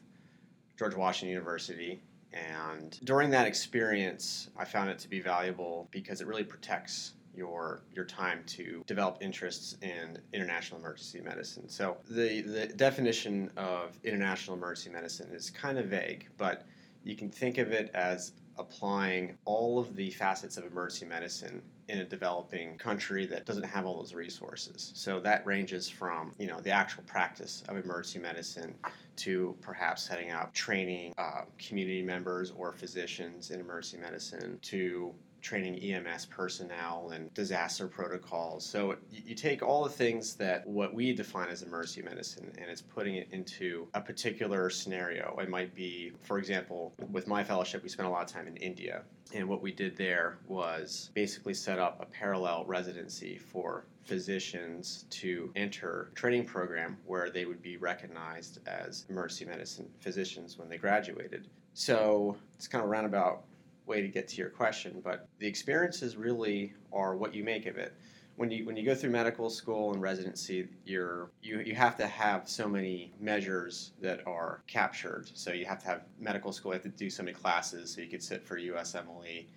George 0.78 0.96
Washington 0.96 1.30
University. 1.30 2.00
And 2.32 2.98
during 3.04 3.30
that 3.32 3.48
experience, 3.48 4.50
I 4.58 4.64
found 4.64 4.90
it 4.90 5.00
to 5.00 5.10
be 5.10 5.20
valuable 5.20 5.88
because 5.92 6.22
it 6.22 6.28
really 6.28 6.44
protects 6.44 7.14
your 7.38 7.84
your 7.94 8.06
time 8.06 8.44
to 8.48 8.84
develop 8.88 9.18
interests 9.22 9.78
in 9.82 10.18
international 10.34 10.80
emergency 10.80 11.22
medicine. 11.22 11.70
So 11.70 11.98
the 12.10 12.42
the 12.42 12.68
definition 12.68 13.52
of 13.58 13.98
international 14.04 14.58
emergency 14.58 14.90
medicine 14.90 15.30
is 15.32 15.50
kind 15.50 15.78
of 15.78 15.86
vague, 15.86 16.28
but 16.38 16.66
you 17.04 17.16
can 17.16 17.30
think 17.30 17.58
of 17.58 17.72
it 17.72 17.92
as 17.94 18.34
applying 18.58 19.38
all 19.46 19.80
of 19.80 19.96
the 19.96 20.10
facets 20.12 20.58
of 20.58 20.66
emergency 20.66 21.06
medicine 21.06 21.62
in 21.90 22.00
a 22.00 22.04
developing 22.04 22.78
country 22.78 23.26
that 23.26 23.46
doesn't 23.46 23.64
have 23.64 23.86
all 23.86 23.98
those 24.00 24.14
resources. 24.14 24.92
So 24.96 25.20
that 25.22 25.46
ranges 25.46 25.88
from 25.88 26.34
you 26.38 26.48
know 26.48 26.60
the 26.60 26.72
actual 26.72 27.04
practice 27.04 27.64
of 27.70 27.78
emergency 27.78 28.20
medicine 28.20 28.74
to 29.18 29.56
perhaps 29.62 30.04
setting 30.04 30.32
up 30.32 30.54
training 30.54 31.14
uh, 31.18 31.42
community 31.58 32.02
members 32.02 32.52
or 32.52 32.74
physicians 32.74 33.52
in 33.52 33.60
emergency 33.60 33.98
medicine 33.98 34.60
to 34.64 35.14
training 35.48 35.80
EMS 35.80 36.26
personnel 36.26 37.12
and 37.14 37.34
disaster 37.34 37.88
protocols. 37.88 38.66
So 38.66 38.98
you 39.10 39.34
take 39.34 39.64
all 39.64 39.82
the 39.86 39.90
things 39.90 40.36
that 40.36 40.68
what 40.68 40.94
we 40.94 41.14
define 41.14 41.48
as 41.48 41.62
emergency 41.62 42.02
medicine 42.02 42.52
and 42.58 42.70
it's 42.70 42.82
putting 42.82 43.16
it 43.16 43.30
into 43.32 43.88
a 43.94 44.02
particular 44.02 44.70
scenario. 44.70 45.38
It 45.42 45.48
might 45.48 45.74
be, 45.74 46.12
for 46.22 46.38
example, 46.38 46.94
with 47.14 47.28
my 47.28 47.46
fellowship, 47.46 47.82
we 47.82 47.88
spent 47.88 48.10
a 48.10 48.12
lot 48.12 48.24
of 48.24 48.28
time 48.28 48.46
in 48.48 48.58
India. 48.58 49.04
And 49.34 49.48
what 49.48 49.62
we 49.62 49.72
did 49.72 49.96
there 49.96 50.38
was 50.48 51.12
basically 51.14 51.54
set 51.54 51.80
up 51.80 52.02
a 52.02 52.06
parallel 52.06 52.66
residency 52.66 53.38
for 53.38 53.86
physicians 54.04 55.06
to 55.12 55.50
enter 55.56 56.12
training 56.14 56.44
program 56.44 56.98
where 57.06 57.30
they 57.30 57.46
would 57.46 57.62
be 57.62 57.78
recognized 57.78 58.60
as 58.68 59.06
emergency 59.10 59.46
medicine 59.46 59.88
physicians 60.02 60.58
when 60.58 60.68
they 60.68 60.78
graduated. 60.78 61.48
So 61.74 62.36
it's 62.58 62.68
kind 62.68 62.84
of 62.84 62.90
roundabout 62.90 63.44
way 63.88 64.02
to 64.02 64.08
get 64.08 64.28
to 64.30 64.38
your 64.38 64.50
question, 64.50 65.02
but 65.04 65.28
the 65.40 65.48
experiences 65.48 66.18
really 66.18 66.74
are 66.92 67.16
what 67.16 67.34
you 67.34 67.44
make 67.44 67.66
of 67.66 67.78
it. 67.78 67.94
When 68.36 68.52
you 68.52 68.66
when 68.66 68.78
you 68.78 68.86
go 68.86 68.94
through 68.94 69.10
medical 69.10 69.50
school 69.50 69.94
and 69.94 70.02
residency, 70.02 70.68
you're 70.86 71.32
you, 71.42 71.60
you 71.60 71.74
have 71.74 71.98
to 71.98 72.06
have 72.06 72.48
so 72.48 72.68
many 72.68 73.14
measures 73.20 73.94
that 74.00 74.28
are 74.28 74.62
captured. 74.68 75.32
So 75.34 75.52
you 75.52 75.66
have 75.66 75.80
to 75.80 75.88
have 75.88 76.02
medical 76.20 76.52
school, 76.52 76.72
you 76.72 76.74
have 76.74 76.84
to 76.84 76.90
do 76.90 77.10
so 77.10 77.24
many 77.24 77.34
classes 77.34 77.96
so 77.96 78.02
you 78.02 78.08
could 78.08 78.22
sit 78.22 78.46
for 78.46 78.60
USMLE. 78.60 79.48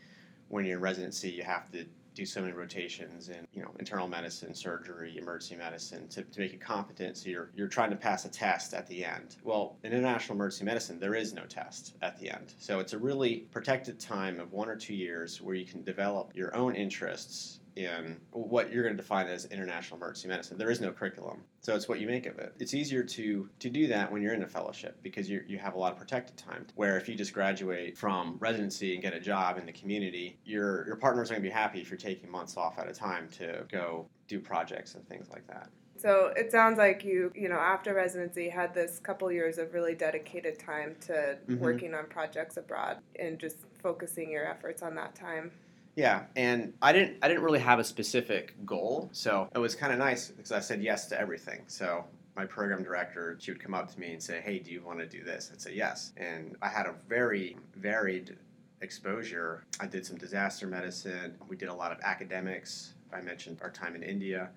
When 0.49 0.64
you're 0.64 0.79
in 0.79 0.83
residency, 0.83 1.31
you 1.31 1.43
have 1.43 1.71
to 1.73 1.85
do 2.20 2.26
so 2.26 2.42
many 2.42 2.52
rotations 2.52 3.30
in 3.30 3.46
you 3.54 3.62
know 3.62 3.70
internal 3.78 4.06
medicine, 4.06 4.54
surgery, 4.54 5.16
emergency 5.16 5.56
medicine 5.56 6.06
to, 6.09 6.22
to 6.22 6.40
make 6.40 6.52
you 6.52 6.59
competent. 6.59 7.16
So 7.16 7.30
you're 7.30 7.50
you're 7.56 7.66
trying 7.66 7.88
to 7.90 7.96
pass 7.96 8.26
a 8.26 8.28
test 8.28 8.74
at 8.74 8.87
the 8.87 9.06
end. 9.06 9.37
Well, 9.42 9.78
in 9.85 9.92
international 9.92 10.37
emergency 10.37 10.66
medicine, 10.66 11.00
there 11.00 11.14
is 11.14 11.33
no 11.33 11.44
test 11.46 11.96
at 12.02 12.18
the 12.20 12.30
end. 12.30 12.52
So 12.59 12.78
it's 12.78 12.92
a 12.92 12.98
really 12.98 13.46
protected 13.50 13.98
time 13.98 14.38
of 14.38 14.52
one 14.52 14.68
or 14.68 14.76
two 14.76 14.94
years 14.94 15.40
where 15.40 15.54
you 15.54 15.64
can 15.64 15.83
develop 15.83 16.33
your 16.35 16.54
own 16.54 16.74
interests 16.74 17.60
in 17.76 18.20
what 18.33 18.72
you're 18.72 18.83
going 18.83 18.96
to 18.96 19.02
define 19.02 19.26
as 19.26 19.46
international 19.46 19.98
emergency 19.98 20.28
medicine. 20.28 20.59
There 20.59 20.70
is 20.70 20.80
no 20.80 20.92
curriculum, 20.92 21.42
so 21.61 21.74
it's 21.74 21.88
what 21.88 22.00
you 22.00 22.06
make 22.06 22.26
of 22.26 22.38
it. 22.38 22.54
It's 22.59 22.74
easier 22.74 23.02
to 23.02 23.48
to 23.59 23.70
do 23.70 23.87
that 23.88 24.11
when 24.11 24.22
you're 24.22 24.35
in 24.35 24.42
a 24.42 24.48
fellowship 24.48 24.98
because 25.02 25.28
you 25.28 25.42
you 25.46 25.59
have 25.59 25.74
a 25.74 25.78
lot 25.78 25.92
of 25.92 25.98
protected 25.98 26.37
time. 26.37 26.66
Where 26.74 26.96
if 26.96 27.09
you 27.09 27.14
just 27.14 27.33
graduate 27.33 27.96
from 27.96 28.37
residency 28.40 28.94
and 28.94 29.02
get 29.02 29.14
a 29.14 29.20
job 29.20 29.59
in 29.59 29.66
the 29.66 29.72
community, 29.72 30.38
your 30.44 30.87
your 30.87 30.96
partner's 30.96 31.30
going 31.30 31.42
to 31.42 31.48
be 31.48 31.52
happy 31.52 31.80
if 31.80 31.90
you're 31.90 31.98
taking 31.98 32.30
months 32.30 32.56
off 32.56 32.78
at 32.78 32.88
a 32.88 32.92
time 32.92 33.28
to 33.38 33.64
go 33.70 34.06
do 34.28 34.40
projects 34.40 34.94
and 34.94 35.06
things 35.09 35.28
like 35.30 35.46
that. 35.46 35.68
So 36.00 36.33
it 36.35 36.50
sounds 36.50 36.78
like 36.78 37.04
you, 37.04 37.30
you 37.35 37.50
know, 37.50 37.59
after 37.59 37.92
residency, 37.92 38.48
had 38.48 38.72
this 38.72 38.98
couple 38.98 39.30
years 39.30 39.59
of 39.59 39.74
really 39.74 39.94
dedicated 39.94 40.59
time 40.59 40.96
to 41.02 41.12
mm-hmm. 41.12 41.59
working 41.59 41.92
on 41.92 42.06
projects 42.06 42.56
abroad 42.56 42.98
and 43.18 43.38
just 43.38 43.59
focusing 43.83 44.30
your 44.30 44.46
efforts 44.46 44.83
on 44.83 44.94
that 44.94 45.14
time. 45.14 45.50
Yeah, 45.96 46.24
and 46.37 46.72
I 46.81 46.92
didn't 46.92 47.18
I 47.22 47.29
didn't 47.29 47.42
really 47.42 47.59
have 47.59 47.79
a 47.79 47.85
specific 47.85 48.55
goal, 48.64 49.11
so 49.12 49.48
it 49.55 49.59
was 49.59 49.74
kind 49.74 49.92
of 49.92 49.98
nice 49.98 50.29
because 50.29 50.53
I 50.53 50.61
said 50.61 50.83
yes 50.83 51.07
to 51.07 51.20
everything. 51.20 51.62
So 51.66 52.05
my 52.37 52.46
program 52.46 52.83
director, 52.83 53.37
she 53.40 53.50
would 53.50 53.61
come 53.61 53.74
up 53.74 53.92
to 53.92 54.00
me 54.00 54.12
and 54.12 54.22
say, 54.22 54.40
"Hey, 54.40 54.61
do 54.61 54.70
you 54.70 54.83
want 54.83 55.00
to 55.00 55.07
do 55.07 55.24
this?" 55.24 55.50
I'd 55.53 55.61
say 55.61 55.74
yes, 55.74 56.12
and 56.16 56.57
I 56.62 56.68
had 56.68 56.87
a 56.87 56.94
very 57.09 57.57
varied 57.74 58.37
exposure. 58.81 59.64
I 59.81 59.87
did 59.87 60.07
some 60.07 60.16
disaster 60.16 60.66
medicine. 60.66 61.37
We 61.48 61.57
did 61.57 61.68
a 61.68 61.74
lot 61.74 61.92
of 61.92 61.98
academics. 62.03 62.94
I 63.12 63.20
mentioned 63.20 63.59
our 63.62 63.70
time 63.70 63.94
in 63.94 64.03
India. 64.03 64.50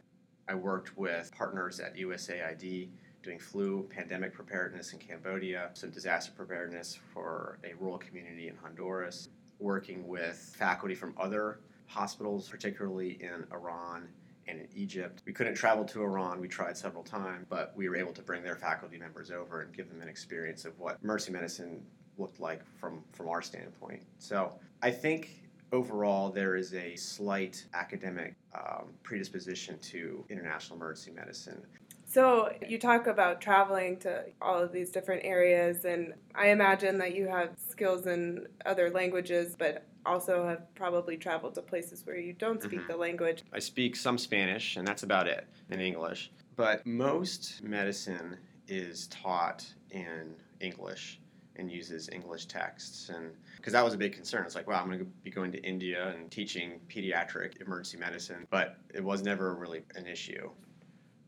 I 0.48 0.56
worked 0.56 0.98
with 0.98 1.32
partners 1.36 1.80
at 1.80 1.96
USAID 1.96 2.89
doing 3.24 3.39
flu 3.39 3.84
pandemic 3.89 4.34
preparedness 4.34 4.93
in 4.93 5.00
Cambodia, 5.00 5.72
some 5.74 5.89
disaster 5.89 6.32
preparedness 6.36 7.00
for 7.13 7.58
a 7.63 7.74
rural 7.76 7.98
community 7.98 8.50
in 8.50 8.56
Honduras 8.58 9.30
working 9.63 10.06
with 10.08 10.54
faculty 10.58 10.93
from 10.93 11.15
other 11.19 11.62
hospitals, 11.88 12.49
particularly 12.49 13.17
in 13.21 13.45
Iran 13.52 14.10
and 14.47 14.60
in 14.60 14.67
Egypt. 14.76 15.21
We 15.26 15.32
couldn't 15.32 15.56
travel 15.56 15.86
to 15.86 16.04
Iran, 16.04 16.41
we 16.41 16.49
tried 16.49 16.78
several 16.78 17.04
times, 17.04 17.45
but 17.49 17.71
we 17.76 17.88
were 17.88 17.95
able 17.95 18.12
to 18.13 18.21
bring 18.21 18.43
their 18.43 18.58
faculty 18.58 18.97
members 18.97 19.32
over 19.32 19.62
and 19.62 19.73
give 19.73 19.89
them 19.89 20.02
an 20.02 20.10
experience 20.10 20.65
of 20.65 20.78
what 20.80 21.02
mercy 21.02 21.32
medicine 21.32 21.82
looked 22.17 22.39
like 22.39 22.62
from, 22.80 23.02
from 23.13 23.30
our 23.30 23.41
standpoint. 23.41 24.04
So 24.19 24.60
I 24.82 24.91
think 24.91 25.49
overall 25.71 26.30
there 26.30 26.56
is 26.56 26.73
a 26.73 26.95
slight 26.95 27.65
academic 27.73 28.36
um, 28.54 28.89
predisposition 29.02 29.80
to 29.80 30.26
international 30.30 30.78
emergency 30.78 31.12
medicine. 31.12 31.62
So, 32.13 32.54
you 32.69 32.78
talk 32.78 33.08
about 33.08 33.41
traveling 33.41 33.97
to 34.02 34.26
all 34.39 34.62
of 34.62 34.71
these 34.71 34.91
different 34.91 35.26
areas, 35.26 35.84
and 35.84 36.13
I 36.36 36.49
imagine 36.49 36.99
that 36.99 37.15
you 37.15 37.28
have 37.28 37.58
skills 37.67 38.06
in 38.06 38.45
other 38.67 38.91
languages, 38.91 39.56
but 39.58 39.88
also 40.06 40.47
have 40.47 40.71
probably 40.76 41.17
traveled 41.17 41.56
to 41.56 41.63
places 41.63 42.06
where 42.06 42.19
you 42.19 42.34
don't 42.34 42.62
speak 42.62 42.82
mm-hmm. 42.82 42.91
the 42.91 42.97
language. 42.97 43.41
I 43.52 43.58
speak 43.58 43.95
some 43.95 44.19
Spanish, 44.19 44.78
and 44.78 44.88
that's 44.88 45.02
about 45.02 45.28
it 45.28 45.47
in 45.71 45.80
English. 45.80 46.32
But 46.56 46.86
most 46.86 47.63
medicine 47.63 48.38
is 48.67 49.08
taught 49.08 49.65
in 49.89 50.36
English. 50.60 51.19
and 51.56 51.71
uses 51.71 52.10
English 52.10 52.45
texts. 52.47 53.10
And 53.10 53.32
because 53.58 53.73
that 53.73 53.86
was 53.86 53.93
a 53.93 53.97
big 53.97 54.13
concern. 54.13 54.43
It's 54.43 54.56
like, 54.56 54.67
wow, 54.67 54.82
I'm 54.82 54.88
going 54.88 54.97
to 54.97 55.06
be 55.06 55.30
going 55.30 55.52
to 55.52 55.62
India 55.62 56.08
and 56.17 56.32
teaching 56.32 56.80
pediatric 56.89 57.62
emergency 57.62 57.97
medicine, 57.97 58.47
but 58.49 58.78
it 58.91 59.04
was 59.04 59.21
never 59.21 59.54
really 59.54 59.84
an 59.95 60.08
issue 60.08 60.49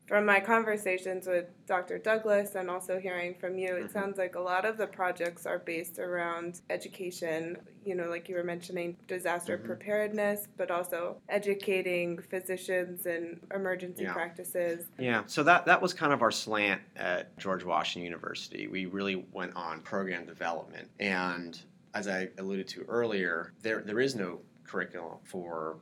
from 0.07 0.25
my 0.25 0.39
conversations 0.39 1.25
with 1.25 1.45
Dr. 1.65 1.97
Douglas 1.97 2.53
and 2.55 2.69
also 2.69 2.99
hearing 2.99 3.33
from 3.35 3.57
you, 3.57 3.75
it 3.75 3.85
Mhm. 3.87 3.91
sounds 3.93 4.17
like 4.19 4.35
a 4.35 4.39
lot 4.39 4.63
of 4.63 4.77
the 4.77 4.85
projects 4.85 5.45
are 5.47 5.57
based 5.57 5.97
around 5.97 6.61
education, 6.69 7.57
you 7.83 7.95
know, 7.95 8.07
like 8.09 8.29
you 8.29 8.35
were 8.35 8.43
mentioning 8.43 8.95
disaster 9.07 9.57
Mhm. 9.57 9.65
preparedness, 9.65 10.47
but 10.57 10.69
also 10.69 11.19
educating 11.29 12.19
physicians 12.19 13.07
and 13.07 13.39
emergency 13.53 14.03
Yeah. 14.03 14.13
practices. 14.13 14.87
Yeah, 14.99 15.23
so 15.25 15.41
that, 15.43 15.65
that 15.65 15.81
was 15.81 15.93
kind 15.93 16.13
of 16.13 16.21
our 16.21 16.31
slant 16.31 16.81
at 16.95 17.35
George 17.37 17.63
Washington 17.63 18.03
University. 18.05 18.67
We 18.67 18.85
really 18.85 19.25
went 19.31 19.55
on 19.55 19.81
program 19.81 20.25
development. 20.27 20.89
And 20.99 21.59
as 21.95 22.07
I 22.07 22.29
alluded 22.37 22.67
to 22.69 22.83
earlier, 22.87 23.53
there, 23.63 23.81
there 23.81 23.99
is 23.99 24.15
no 24.15 24.41
curriculum 24.65 25.17
for 25.23 25.77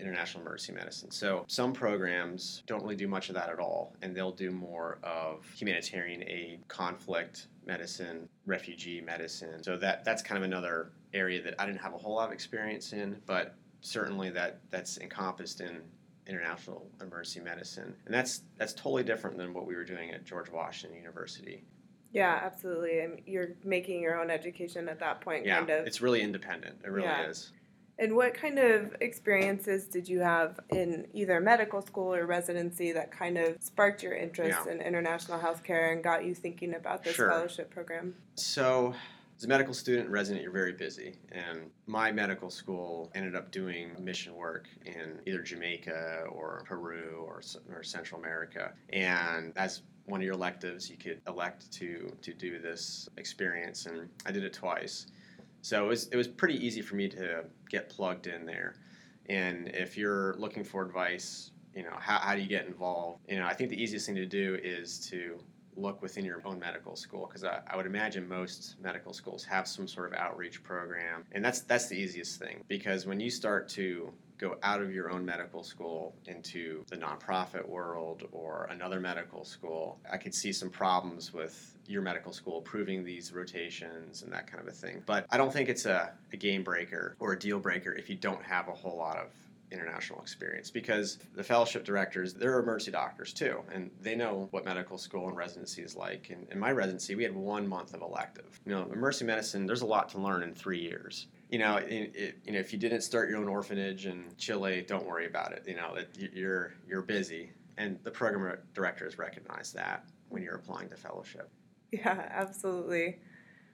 international 0.00 0.42
emergency 0.42 0.72
medicine. 0.72 1.10
So 1.10 1.44
some 1.48 1.72
programs 1.72 2.62
don't 2.66 2.82
really 2.82 2.96
do 2.96 3.08
much 3.08 3.28
of 3.28 3.34
that 3.34 3.48
at 3.48 3.58
all, 3.58 3.94
and 4.02 4.14
they'll 4.16 4.32
do 4.32 4.50
more 4.50 4.98
of 5.02 5.44
humanitarian 5.54 6.22
aid, 6.28 6.60
conflict 6.68 7.48
medicine, 7.66 8.28
refugee 8.46 9.00
medicine. 9.00 9.62
So 9.62 9.76
that 9.78 10.04
that's 10.04 10.22
kind 10.22 10.38
of 10.38 10.44
another 10.44 10.92
area 11.14 11.42
that 11.42 11.54
I 11.60 11.66
didn't 11.66 11.80
have 11.80 11.94
a 11.94 11.98
whole 11.98 12.14
lot 12.14 12.26
of 12.28 12.32
experience 12.32 12.92
in, 12.92 13.20
but 13.26 13.54
certainly 13.80 14.30
that 14.30 14.60
that's 14.70 14.98
encompassed 14.98 15.60
in 15.60 15.80
international 16.26 16.88
emergency 17.00 17.40
medicine, 17.40 17.94
and 18.06 18.14
that's 18.14 18.42
that's 18.56 18.72
totally 18.72 19.02
different 19.02 19.36
than 19.36 19.52
what 19.52 19.66
we 19.66 19.74
were 19.74 19.84
doing 19.84 20.10
at 20.12 20.24
George 20.24 20.50
Washington 20.50 20.96
University. 20.98 21.64
Yeah, 22.12 22.40
absolutely. 22.42 23.00
And 23.00 23.20
you're 23.26 23.54
making 23.64 24.02
your 24.02 24.20
own 24.20 24.30
education 24.30 24.86
at 24.88 24.98
that 25.00 25.22
point, 25.22 25.46
Yeah, 25.46 25.58
kind 25.58 25.70
of. 25.70 25.86
it's 25.86 26.02
really 26.02 26.20
independent. 26.20 26.76
It 26.84 26.90
really 26.90 27.06
Yeah. 27.08 27.28
is. 27.28 27.52
And 27.98 28.16
what 28.16 28.34
kind 28.34 28.58
of 28.58 28.96
experiences 29.00 29.86
did 29.86 30.08
you 30.08 30.20
have 30.20 30.58
in 30.70 31.06
either 31.12 31.40
medical 31.40 31.82
school 31.82 32.14
or 32.14 32.26
residency 32.26 32.90
that 32.92 33.10
kind 33.12 33.36
of 33.38 33.56
sparked 33.62 34.02
your 34.02 34.14
interest 34.14 34.58
Yeah. 34.66 34.72
in 34.72 34.80
international 34.80 35.38
healthcare 35.38 35.92
and 35.92 36.02
got 36.02 36.24
you 36.24 36.34
thinking 36.34 36.74
about 36.74 37.04
this 37.04 37.14
Sure. 37.14 37.28
fellowship 37.30 37.70
program? 37.70 38.16
So, 38.36 38.94
as 39.36 39.44
a 39.44 39.48
medical 39.48 39.74
student 39.74 40.06
and 40.06 40.12
resident, 40.12 40.42
you're 40.42 40.52
very 40.52 40.72
busy. 40.72 41.18
And 41.32 41.70
my 41.86 42.10
medical 42.12 42.48
school 42.50 43.10
ended 43.14 43.34
up 43.34 43.50
doing 43.50 43.94
mission 44.02 44.34
work 44.34 44.68
in 44.86 45.20
either 45.26 45.42
Jamaica 45.42 46.26
or 46.30 46.62
Peru 46.64 47.24
or, 47.26 47.42
or 47.70 47.82
Central 47.82 48.20
America. 48.20 48.72
And 48.90 49.52
as 49.56 49.82
one 50.06 50.20
of 50.20 50.24
your 50.24 50.34
electives, 50.34 50.90
you 50.90 50.96
could 50.96 51.20
elect 51.28 51.70
to 51.72 52.16
to 52.22 52.32
do 52.32 52.58
this 52.58 53.08
experience, 53.16 53.86
and 53.86 54.08
I 54.26 54.32
did 54.32 54.44
it 54.44 54.52
twice. 54.52 55.06
So 55.62 55.84
it 55.84 55.88
was 55.88 56.08
it 56.08 56.16
was 56.16 56.28
pretty 56.28 56.64
easy 56.64 56.82
for 56.82 56.96
me 56.96 57.08
to 57.08 57.44
get 57.70 57.88
plugged 57.88 58.26
in 58.26 58.44
there. 58.44 58.74
And 59.28 59.68
if 59.68 59.96
you're 59.96 60.34
looking 60.34 60.64
for 60.64 60.84
advice, 60.84 61.52
you 61.74 61.84
know, 61.84 61.96
how, 61.98 62.18
how 62.18 62.34
do 62.34 62.42
you 62.42 62.48
get 62.48 62.66
involved? 62.66 63.20
You 63.28 63.38
know, 63.38 63.46
I 63.46 63.54
think 63.54 63.70
the 63.70 63.80
easiest 63.80 64.06
thing 64.06 64.16
to 64.16 64.26
do 64.26 64.58
is 64.62 64.98
to 65.10 65.38
look 65.76 66.02
within 66.02 66.24
your 66.24 66.42
own 66.44 66.58
medical 66.58 66.96
school 66.96 67.26
because 67.26 67.44
I, 67.44 67.60
I 67.66 67.76
would 67.76 67.86
imagine 67.86 68.28
most 68.28 68.76
medical 68.80 69.12
schools 69.12 69.44
have 69.44 69.66
some 69.66 69.88
sort 69.88 70.12
of 70.12 70.18
outreach 70.18 70.62
program 70.62 71.24
and 71.32 71.42
that's 71.42 71.60
that's 71.60 71.88
the 71.88 71.96
easiest 71.96 72.38
thing 72.38 72.62
because 72.68 73.06
when 73.06 73.20
you 73.20 73.30
start 73.30 73.70
to 73.70 74.12
go 74.42 74.56
out 74.62 74.82
of 74.82 74.92
your 74.92 75.10
own 75.10 75.24
medical 75.24 75.62
school 75.62 76.14
into 76.26 76.84
the 76.88 76.96
nonprofit 76.96 77.66
world 77.66 78.24
or 78.32 78.68
another 78.70 78.98
medical 78.98 79.44
school. 79.44 80.00
I 80.10 80.16
could 80.16 80.34
see 80.34 80.52
some 80.52 80.68
problems 80.68 81.32
with 81.32 81.76
your 81.86 82.02
medical 82.02 82.32
school 82.32 82.58
approving 82.58 83.04
these 83.04 83.32
rotations 83.32 84.22
and 84.22 84.32
that 84.32 84.46
kind 84.46 84.60
of 84.62 84.68
a 84.68 84.76
thing 84.76 85.02
but 85.04 85.26
i 85.30 85.36
don't 85.36 85.52
think 85.52 85.68
it's 85.68 85.84
a, 85.84 86.12
a 86.32 86.36
game 86.36 86.62
breaker 86.62 87.16
or 87.18 87.32
a 87.32 87.38
deal 87.38 87.58
breaker 87.58 87.92
if 87.92 88.08
you 88.08 88.14
don't 88.14 88.42
have 88.42 88.68
a 88.68 88.72
whole 88.72 88.96
lot 88.96 89.18
of 89.18 89.26
international 89.72 90.20
experience 90.20 90.70
because 90.70 91.18
the 91.34 91.42
fellowship 91.42 91.84
directors 91.84 92.34
they're 92.34 92.58
emergency 92.58 92.90
doctors 92.90 93.32
too 93.32 93.60
and 93.72 93.90
they 94.00 94.14
know 94.14 94.46
what 94.50 94.64
medical 94.64 94.98
school 94.98 95.28
and 95.28 95.36
residency 95.36 95.82
is 95.82 95.96
like. 95.96 96.30
And 96.30 96.46
in 96.50 96.58
my 96.58 96.70
residency 96.70 97.14
we 97.14 97.22
had 97.22 97.34
one 97.34 97.66
month 97.66 97.94
of 97.94 98.02
elective. 98.02 98.60
You 98.66 98.72
know 98.72 98.82
emergency 98.92 99.24
medicine 99.24 99.66
there's 99.66 99.82
a 99.82 99.86
lot 99.86 100.10
to 100.10 100.18
learn 100.18 100.42
in 100.42 100.54
three 100.54 100.80
years 100.80 101.26
you 101.52 101.58
know 101.58 101.76
it, 101.76 102.12
it, 102.16 102.38
you 102.44 102.52
know 102.52 102.58
if 102.58 102.72
you 102.72 102.78
didn't 102.78 103.02
start 103.02 103.28
your 103.28 103.38
own 103.38 103.46
orphanage 103.48 104.06
in 104.06 104.24
chile 104.38 104.82
don't 104.88 105.06
worry 105.06 105.26
about 105.26 105.52
it 105.52 105.62
you 105.66 105.76
know 105.76 105.94
it, 105.94 106.08
you're 106.34 106.72
you're 106.88 107.02
busy 107.02 107.50
and 107.76 107.98
the 108.02 108.10
program 108.10 108.58
directors 108.74 109.18
recognize 109.18 109.72
that 109.72 110.04
when 110.30 110.42
you're 110.42 110.56
applying 110.56 110.88
to 110.88 110.96
fellowship 110.96 111.50
Yeah, 111.92 112.26
absolutely. 112.30 113.18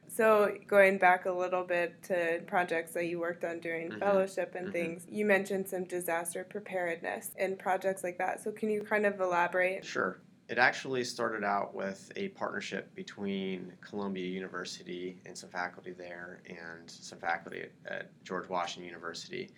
So, 0.08 0.56
going 0.66 0.98
back 0.98 1.26
a 1.26 1.30
little 1.30 1.62
bit 1.62 2.02
to 2.04 2.40
projects 2.48 2.92
that 2.94 3.04
you 3.06 3.20
worked 3.20 3.44
on 3.44 3.60
during 3.60 3.90
Mhm. 3.90 4.00
fellowship 4.00 4.56
and 4.56 4.68
Mhm. 4.68 4.72
things, 4.72 5.06
you 5.08 5.24
mentioned 5.24 5.68
some 5.68 5.84
disaster 5.84 6.42
preparedness 6.42 7.30
and 7.38 7.56
projects 7.58 8.02
like 8.02 8.18
that. 8.18 8.40
So, 8.42 8.50
can 8.50 8.70
you 8.70 8.82
kind 8.82 9.06
of 9.06 9.20
elaborate? 9.20 9.84
Sure. 9.84 10.18
It 10.48 10.56
actually 10.56 11.04
started 11.04 11.44
out 11.44 11.74
with 11.74 12.11
a 12.16 12.28
partnership 12.28 12.94
between 12.94 13.72
Columbia 13.82 14.26
University 14.26 15.18
and 15.26 15.37
some 15.37 15.50
faculty 15.50 15.92
there 15.92 16.40
and 16.48 16.90
some 16.90 17.18
faculty 17.18 17.61
at, 17.61 17.92
at 17.92 18.24
George 18.24 18.48
Washington 18.48 18.87
University. 18.87 19.50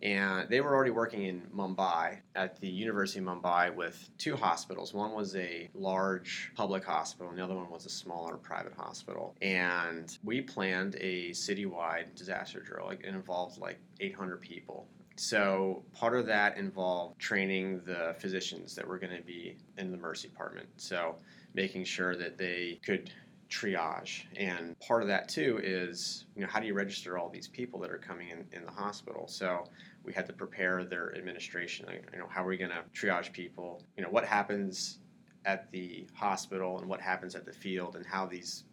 And 0.00 0.48
they 0.48 0.60
were 0.60 0.76
already 0.76 0.92
working 0.92 1.24
in 1.24 1.42
Mumbai 1.52 2.18
at 2.36 2.60
the 2.60 2.68
University 2.68 3.18
of 3.18 3.24
Mumbai 3.24 3.74
with 3.74 4.08
two 4.16 4.36
hospitals. 4.36 4.94
One 4.94 5.12
was 5.12 5.34
a 5.34 5.68
large 5.74 6.52
public 6.54 6.84
hospital, 6.84 7.30
and 7.30 7.38
the 7.38 7.42
other 7.42 7.56
one 7.56 7.68
was 7.68 7.84
a 7.84 7.90
smaller 7.90 8.36
private 8.36 8.74
hospital. 8.74 9.34
And 9.42 10.16
we 10.22 10.40
planned 10.40 10.94
a 11.00 11.30
citywide 11.30 12.14
disaster 12.14 12.60
drill. 12.60 12.90
It 12.90 13.04
involved 13.04 13.58
like 13.58 13.80
800 13.98 14.40
people. 14.40 14.86
So 15.18 15.82
part 15.92 16.14
of 16.14 16.26
that 16.26 16.56
involved 16.56 17.18
training 17.18 17.80
the 17.84 18.14
physicians 18.20 18.76
that 18.76 18.86
were 18.86 18.98
going 18.98 19.16
to 19.16 19.22
be 19.22 19.56
in 19.76 19.90
the 19.90 19.96
mercy 19.96 20.28
department. 20.28 20.68
So 20.76 21.16
making 21.54 21.84
sure 21.84 22.14
that 22.14 22.38
they 22.38 22.78
could 22.84 23.10
triage. 23.50 24.26
And 24.36 24.78
part 24.78 25.02
of 25.02 25.08
that 25.08 25.28
too 25.28 25.58
is, 25.62 26.26
you 26.36 26.42
know, 26.42 26.48
how 26.48 26.60
do 26.60 26.66
you 26.66 26.74
register 26.74 27.18
all 27.18 27.28
these 27.30 27.48
people 27.48 27.80
that 27.80 27.90
are 27.90 27.98
coming 27.98 28.28
in, 28.28 28.44
in 28.52 28.64
the 28.64 28.70
hospital? 28.70 29.26
So 29.26 29.64
we 30.04 30.12
had 30.12 30.26
to 30.26 30.32
prepare 30.32 30.84
their 30.84 31.16
administration. 31.16 31.86
You 32.12 32.18
know, 32.20 32.28
how 32.28 32.44
are 32.44 32.48
we 32.48 32.56
going 32.56 32.70
to 32.70 32.84
triage 32.94 33.32
people? 33.32 33.82
You 33.96 34.04
know, 34.04 34.10
what 34.10 34.24
happens 34.24 34.98
at 35.46 35.70
the 35.72 36.06
hospital 36.14 36.78
and 36.78 36.88
what 36.88 37.00
happens 37.00 37.34
at 37.34 37.44
the 37.44 37.52
field 37.52 37.96
and 37.96 38.06
how 38.06 38.26
these 38.26 38.64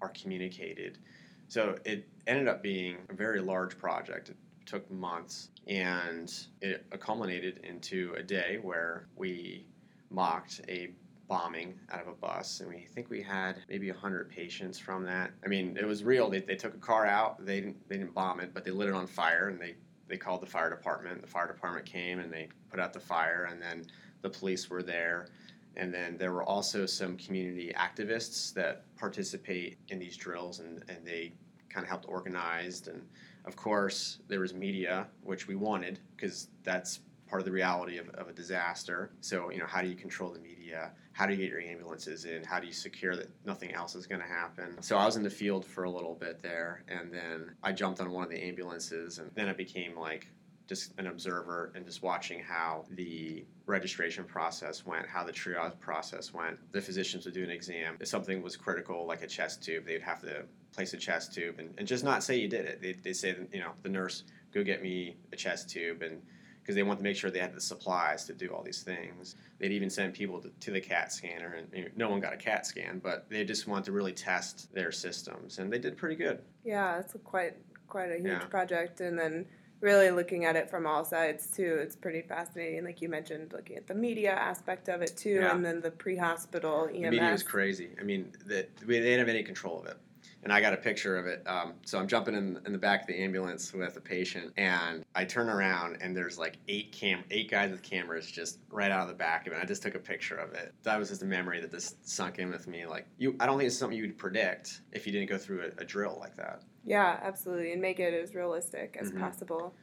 are 0.00 0.08
communicated. 0.08 0.98
So 1.46 1.76
it 1.84 2.08
ended 2.26 2.48
up 2.48 2.62
being 2.62 2.96
a 3.10 3.14
very 3.14 3.40
large 3.40 3.78
project. 3.78 4.32
Took 4.66 4.90
months 4.90 5.50
and 5.66 6.32
it 6.60 6.86
culminated 7.00 7.60
into 7.64 8.14
a 8.16 8.22
day 8.22 8.58
where 8.62 9.08
we 9.16 9.66
mocked 10.10 10.60
a 10.68 10.90
bombing 11.28 11.78
out 11.90 12.02
of 12.02 12.08
a 12.08 12.12
bus 12.12 12.60
and 12.60 12.68
we 12.68 12.86
think 12.94 13.08
we 13.08 13.22
had 13.22 13.56
maybe 13.68 13.90
100 13.90 14.28
patients 14.28 14.78
from 14.78 15.04
that. 15.04 15.30
I 15.44 15.48
mean 15.48 15.76
it 15.78 15.86
was 15.86 16.04
real. 16.04 16.28
They, 16.28 16.40
they 16.40 16.56
took 16.56 16.74
a 16.74 16.78
car 16.78 17.06
out. 17.06 17.44
They 17.44 17.60
didn't, 17.60 17.88
they 17.88 17.96
didn't 17.96 18.14
bomb 18.14 18.40
it 18.40 18.52
but 18.52 18.64
they 18.64 18.70
lit 18.70 18.88
it 18.88 18.94
on 18.94 19.06
fire 19.06 19.48
and 19.48 19.60
they, 19.60 19.74
they 20.08 20.16
called 20.16 20.42
the 20.42 20.46
fire 20.46 20.70
department. 20.70 21.22
The 21.22 21.28
fire 21.28 21.46
department 21.46 21.86
came 21.86 22.18
and 22.18 22.32
they 22.32 22.48
put 22.70 22.78
out 22.78 22.92
the 22.92 23.00
fire 23.00 23.48
and 23.50 23.60
then 23.60 23.86
the 24.22 24.30
police 24.30 24.68
were 24.68 24.82
there. 24.82 25.28
And 25.76 25.92
then 25.92 26.16
there 26.16 26.32
were 26.32 26.44
also 26.44 26.86
some 26.86 27.16
community 27.16 27.72
activists 27.76 28.52
that 28.54 28.84
participate 28.96 29.78
in 29.88 29.98
these 29.98 30.16
drills 30.16 30.60
and, 30.60 30.84
and 30.88 31.04
they 31.04 31.32
kind 31.74 31.84
of 31.84 31.88
helped 31.88 32.06
organize 32.08 32.86
and 32.86 33.02
of 33.44 33.56
course 33.56 34.20
there 34.28 34.40
was 34.40 34.54
media 34.54 35.08
which 35.22 35.48
we 35.48 35.56
wanted 35.56 35.98
because 36.16 36.48
that's 36.62 37.00
part 37.26 37.40
of 37.40 37.46
the 37.46 37.52
reality 37.52 37.98
of, 37.98 38.08
of 38.10 38.28
a 38.28 38.32
disaster. 38.32 39.10
So 39.20 39.50
you 39.50 39.58
know 39.58 39.66
how 39.66 39.82
do 39.82 39.88
you 39.88 39.96
control 39.96 40.30
the 40.30 40.38
media? 40.38 40.92
How 41.12 41.26
do 41.26 41.32
you 41.32 41.38
get 41.38 41.50
your 41.50 41.60
ambulances 41.60 42.26
in? 42.26 42.44
How 42.44 42.60
do 42.60 42.66
you 42.66 42.72
secure 42.72 43.16
that 43.16 43.28
nothing 43.44 43.72
else 43.72 43.94
is 43.94 44.06
going 44.06 44.20
to 44.20 44.26
happen? 44.26 44.80
So 44.80 44.96
i 44.96 45.04
was 45.04 45.16
in 45.16 45.22
the 45.22 45.30
field 45.30 45.64
for 45.64 45.84
a 45.84 45.90
little 45.90 46.14
bit 46.14 46.42
there 46.42 46.84
and 46.88 47.12
then 47.12 47.50
i 47.62 47.72
jumped 47.72 48.00
on 48.00 48.10
one 48.12 48.22
of 48.22 48.30
the 48.30 48.40
ambulances 48.40 49.18
and 49.18 49.30
then 49.34 49.48
it 49.48 49.56
became 49.56 49.98
like 49.98 50.28
just 50.66 50.92
an 50.98 51.06
observer 51.06 51.72
and 51.74 51.84
just 51.84 52.02
watching 52.02 52.40
how 52.40 52.84
the 52.90 53.44
registration 53.66 54.24
process 54.24 54.86
went, 54.86 55.06
how 55.06 55.22
the 55.24 55.32
triage 55.32 55.78
process 55.78 56.32
went. 56.32 56.58
The 56.72 56.80
physicians 56.80 57.24
would 57.26 57.34
do 57.34 57.44
an 57.44 57.50
exam. 57.50 57.96
If 58.00 58.08
something 58.08 58.42
was 58.42 58.56
critical, 58.56 59.06
like 59.06 59.22
a 59.22 59.26
chest 59.26 59.62
tube, 59.62 59.84
they'd 59.84 60.02
have 60.02 60.22
to 60.22 60.44
place 60.72 60.94
a 60.94 60.96
chest 60.96 61.34
tube 61.34 61.58
and, 61.58 61.74
and 61.78 61.86
just 61.86 62.02
not 62.02 62.22
say 62.22 62.36
you 62.38 62.48
did 62.48 62.64
it. 62.64 62.80
They'd, 62.80 63.02
they'd 63.04 63.14
say, 63.16 63.36
you 63.52 63.60
know, 63.60 63.72
the 63.82 63.88
nurse, 63.90 64.24
go 64.52 64.64
get 64.64 64.82
me 64.82 65.16
a 65.32 65.36
chest 65.36 65.68
tube. 65.70 66.02
And 66.02 66.22
because 66.64 66.74
they 66.76 66.82
want 66.82 66.98
to 66.98 67.02
make 67.02 67.14
sure 67.14 67.30
they 67.30 67.40
had 67.40 67.54
the 67.54 67.60
supplies 67.60 68.24
to 68.24 68.32
do 68.32 68.48
all 68.48 68.62
these 68.62 68.82
things. 68.82 69.36
They'd 69.58 69.72
even 69.72 69.90
send 69.90 70.14
people 70.14 70.40
to, 70.40 70.48
to 70.60 70.70
the 70.70 70.80
CAT 70.80 71.12
scanner, 71.12 71.56
and 71.58 71.68
you 71.74 71.82
know, 71.82 71.88
no 71.94 72.08
one 72.08 72.20
got 72.20 72.32
a 72.32 72.38
CAT 72.38 72.64
scan, 72.64 73.00
but 73.04 73.28
they 73.28 73.44
just 73.44 73.68
want 73.68 73.84
to 73.84 73.92
really 73.92 74.14
test 74.14 74.72
their 74.72 74.90
systems, 74.90 75.58
and 75.58 75.70
they 75.70 75.78
did 75.78 75.98
pretty 75.98 76.16
good. 76.16 76.40
Yeah, 76.64 77.00
it's 77.00 77.14
quite 77.22 77.56
quite 77.86 78.10
a 78.10 78.16
huge 78.16 78.28
Yeah. 78.28 78.46
project, 78.46 79.02
and 79.02 79.18
then 79.18 79.44
really 79.84 80.10
looking 80.10 80.46
at 80.46 80.56
it 80.56 80.68
from 80.68 80.86
all 80.86 81.04
sides 81.04 81.46
too. 81.46 81.78
It's 81.80 81.94
pretty 81.94 82.22
fascinating. 82.22 82.82
Like 82.84 83.00
you 83.02 83.08
mentioned, 83.08 83.52
looking 83.52 83.76
at 83.76 83.86
the 83.86 83.94
media 83.94 84.32
aspect 84.32 84.88
of 84.88 85.02
it 85.02 85.14
too, 85.16 85.34
Yeah. 85.42 85.54
and 85.54 85.64
then 85.64 85.80
the 85.80 85.90
pre-hospital 85.90 86.86
EMS. 86.88 86.92
The 87.02 87.10
media 87.10 87.30
was 87.30 87.42
crazy. 87.42 87.90
I 88.00 88.02
mean, 88.02 88.32
that 88.46 88.68
we 88.86 88.98
they 88.98 89.04
didn't 89.04 89.20
have 89.20 89.28
any 89.28 89.44
control 89.44 89.78
of 89.80 89.86
it. 89.86 89.96
And 90.44 90.52
I 90.52 90.60
got 90.60 90.74
a 90.74 90.76
picture 90.76 91.16
of 91.16 91.26
it. 91.26 91.42
Um, 91.46 91.72
so 91.84 91.98
I'm 91.98 92.06
jumping 92.06 92.34
in, 92.34 92.60
in 92.66 92.72
the 92.72 92.78
back 92.78 93.00
of 93.02 93.06
the 93.06 93.18
ambulance 93.18 93.72
with 93.72 93.96
a 93.96 94.00
patient, 94.00 94.52
and 94.58 95.04
I 95.14 95.24
turn 95.24 95.48
around, 95.48 95.96
and 96.00 96.14
there's 96.14 96.38
like 96.38 96.58
eight 96.68 96.92
cam, 96.92 97.24
eight 97.30 97.50
guys 97.50 97.70
with 97.70 97.82
cameras 97.82 98.30
just 98.30 98.58
right 98.70 98.90
out 98.90 99.02
of 99.02 99.08
the 99.08 99.14
back 99.14 99.46
of 99.46 99.54
it. 99.54 99.58
I 99.60 99.64
just 99.64 99.82
took 99.82 99.94
a 99.94 99.98
picture 99.98 100.36
of 100.36 100.52
it. 100.52 100.74
That 100.82 100.98
was 100.98 101.08
just 101.08 101.22
a 101.22 101.26
memory 101.26 101.60
that 101.62 101.70
just 101.70 102.06
sunk 102.06 102.38
in 102.38 102.50
with 102.50 102.68
me. 102.68 102.84
Like 102.86 103.06
you, 103.18 103.34
I 103.40 103.46
don't 103.46 103.56
think 103.58 103.68
it's 103.68 103.78
something 103.78 103.96
you 103.96 104.04
would 104.04 104.18
predict 104.18 104.82
if 104.92 105.06
you 105.06 105.12
didn't 105.12 105.30
go 105.30 105.38
through 105.38 105.72
a, 105.78 105.82
a 105.82 105.84
drill 105.84 106.18
like 106.20 106.36
that. 106.36 106.62
Yeah, 106.84 107.18
absolutely, 107.22 107.72
and 107.72 107.80
make 107.80 107.98
it 107.98 108.12
as 108.12 108.34
realistic 108.34 108.98
as 109.00 109.10
Mhm. 109.10 109.20
possible. 109.20 109.74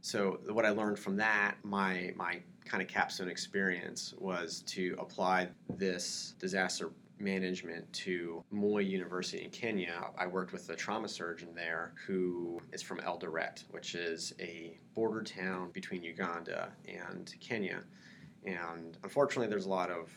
So 0.00 0.40
what 0.48 0.64
I 0.64 0.70
learned 0.70 0.98
from 0.98 1.16
that, 1.16 1.56
my 1.62 2.12
my 2.16 2.40
kind 2.64 2.82
of 2.82 2.88
capstone 2.88 3.28
experience 3.28 4.14
was 4.18 4.62
to 4.62 4.96
apply 4.98 5.48
this 5.76 6.34
disaster 6.40 6.90
management 7.18 7.90
to 7.92 8.44
Moi 8.50 8.80
University 8.80 9.44
in 9.44 9.50
Kenya. 9.50 10.10
I 10.18 10.26
worked 10.26 10.52
with 10.52 10.68
a 10.70 10.76
trauma 10.76 11.08
surgeon 11.08 11.54
there 11.54 11.94
who 12.06 12.60
is 12.72 12.82
from 12.82 12.98
Eldoret, 13.00 13.64
which 13.70 13.94
is 13.94 14.34
a 14.38 14.78
border 14.94 15.22
town 15.22 15.70
between 15.72 16.02
Uganda 16.02 16.72
and 16.86 17.34
Kenya. 17.40 17.82
And 18.44 18.96
unfortunately, 19.02 19.48
there's 19.48 19.66
a 19.66 19.70
lot 19.70 19.90
of 19.90 20.10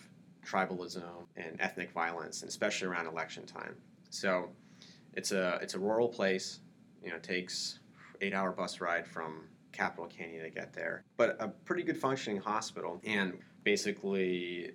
tribalism 0.45 1.25
and 1.35 1.59
ethnic 1.59 1.91
violence, 1.91 2.41
and 2.41 2.49
especially 2.49 2.87
around 2.87 3.07
election 3.07 3.45
time. 3.45 3.75
So 4.09 4.49
it's 5.13 5.31
a 5.31 5.59
it's 5.61 5.73
a 5.73 5.79
rural 5.79 6.09
place. 6.09 6.59
You 7.03 7.09
know, 7.09 7.15
it 7.15 7.23
takes 7.23 7.79
eight 8.21 8.33
hour 8.33 8.51
bus 8.51 8.81
ride 8.81 9.07
from 9.07 9.43
capital 9.71 10.07
Kenya 10.07 10.43
to 10.43 10.49
get 10.49 10.73
there, 10.73 11.03
but 11.17 11.37
a 11.39 11.47
pretty 11.47 11.83
good 11.83 11.97
functioning 11.97 12.41
hospital. 12.41 13.01
And 13.03 13.39
basically, 13.63 14.73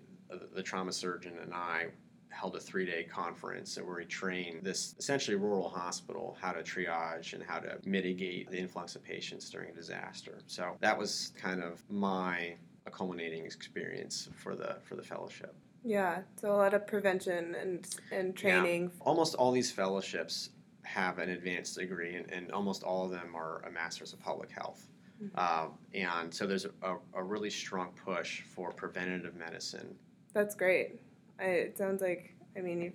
the 0.55 0.63
trauma 0.63 0.93
surgeon 0.93 1.39
and 1.43 1.53
I 1.53 1.89
held 2.35 2.57
a 2.57 2.61
three 2.61 2.85
day 2.85 3.05
conference 3.05 3.77
where 3.77 3.97
we 3.97 4.05
trained 4.05 4.65
this 4.65 4.95
essentially 4.99 5.37
rural 5.37 5.69
hospital 5.69 6.37
how 6.41 6.53
to 6.53 6.63
triage 6.63 7.33
and 7.33 7.43
how 7.43 7.59
to 7.59 7.79
mitigate 7.85 8.51
the 8.51 8.59
influx 8.59 8.97
of 8.97 9.03
patients 9.03 9.49
during 9.49 9.71
a 9.71 9.75
disaster. 9.75 10.39
So 10.47 10.77
that 10.81 10.99
was 10.99 11.33
kind 11.41 11.63
of 11.63 11.83
my 11.89 12.57
culminating 12.91 13.45
experience 13.45 14.29
for 14.37 14.55
the 14.55 14.77
for 14.83 14.97
the 14.97 15.03
fellowship. 15.03 15.55
Yeah, 15.85 16.23
so 16.41 16.53
a 16.53 16.57
lot 16.57 16.75
of 16.75 16.87
prevention 16.87 17.55
and 17.55 17.87
and 18.11 18.37
training. 18.37 18.83
Yeah. 18.85 19.01
Almost 19.01 19.35
all 19.35 19.53
these 19.53 19.71
fellowships 19.71 20.51
have 20.83 21.19
an 21.19 21.31
advanced 21.31 21.79
degree, 21.79 22.17
and, 22.17 22.31
and 22.31 22.53
almost 22.53 22.83
all 22.83 23.05
of 23.05 23.11
them 23.11 23.35
are 23.35 23.63
a 23.67 23.71
master's 23.71 24.13
of 24.13 24.21
public 24.21 24.51
health. 24.51 24.87
Mhm. 25.23 25.39
Um, 25.39 25.79
and 25.95 26.35
so 26.35 26.47
there's 26.47 26.67
a, 26.83 26.97
a 27.15 27.23
really 27.23 27.51
strong 27.51 27.93
push 28.05 28.43
for 28.43 28.73
preventative 28.73 29.35
medicine. 29.37 29.95
That's 30.33 30.55
great. 30.55 31.01
I, 31.39 31.45
it 31.45 31.79
sounds 31.79 32.03
like 32.03 32.35
I 32.57 32.61
mean 32.61 32.95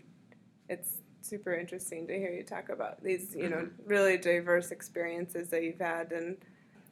it's 0.68 1.02
super 1.22 1.54
interesting 1.54 2.08
to 2.08 2.14
hear 2.18 2.32
you 2.32 2.44
talk 2.44 2.70
about 2.70 3.04
these 3.04 3.36
you 3.36 3.50
know 3.50 3.58
mm-hmm. 3.58 3.88
really 3.88 4.18
diverse 4.18 4.72
experiences 4.72 5.50
that 5.50 5.64
you've 5.64 5.80
had 5.80 6.12
and 6.12 6.38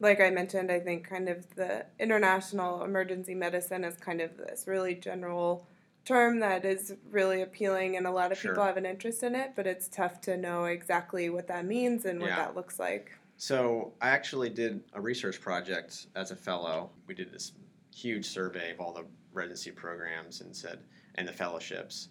like 0.00 0.20
I 0.20 0.30
mentioned 0.30 0.70
I 0.70 0.80
think 0.80 1.08
kind 1.08 1.28
of 1.28 1.46
the 1.54 1.86
international 1.98 2.84
emergency 2.84 3.34
medicine 3.34 3.84
is 3.84 3.96
kind 3.96 4.20
of 4.20 4.36
this 4.36 4.64
really 4.66 4.94
general 4.94 5.66
term 6.04 6.40
that 6.40 6.64
is 6.64 6.94
really 7.10 7.42
appealing 7.42 7.96
and 7.96 8.06
a 8.06 8.10
lot 8.10 8.32
of 8.32 8.38
Sure. 8.38 8.52
people 8.52 8.64
have 8.64 8.76
an 8.76 8.86
interest 8.86 9.22
in 9.22 9.34
it 9.34 9.52
but 9.56 9.66
it's 9.66 9.88
tough 9.88 10.20
to 10.22 10.36
know 10.36 10.64
exactly 10.64 11.30
what 11.30 11.46
that 11.48 11.64
means 11.64 12.04
and 12.04 12.20
what 12.20 12.28
Yeah. 12.28 12.36
that 12.36 12.54
looks 12.56 12.78
like. 12.78 13.12
So 13.36 13.92
I 14.00 14.08
actually 14.08 14.50
did 14.50 14.82
a 14.94 15.00
research 15.00 15.40
project 15.40 16.08
as 16.16 16.32
a 16.32 16.36
fellow. 16.36 16.90
We 17.06 17.14
did 17.14 17.30
this 17.32 17.52
huge 17.94 18.26
survey 18.26 18.72
of 18.72 18.80
all 18.80 18.92
the 18.92 19.04
residency 19.32 19.70
programs 19.70 20.40
and 20.40 20.54
said 20.54 20.80
and 21.18 21.26
the 21.26 21.32
fellowships, 21.32 22.08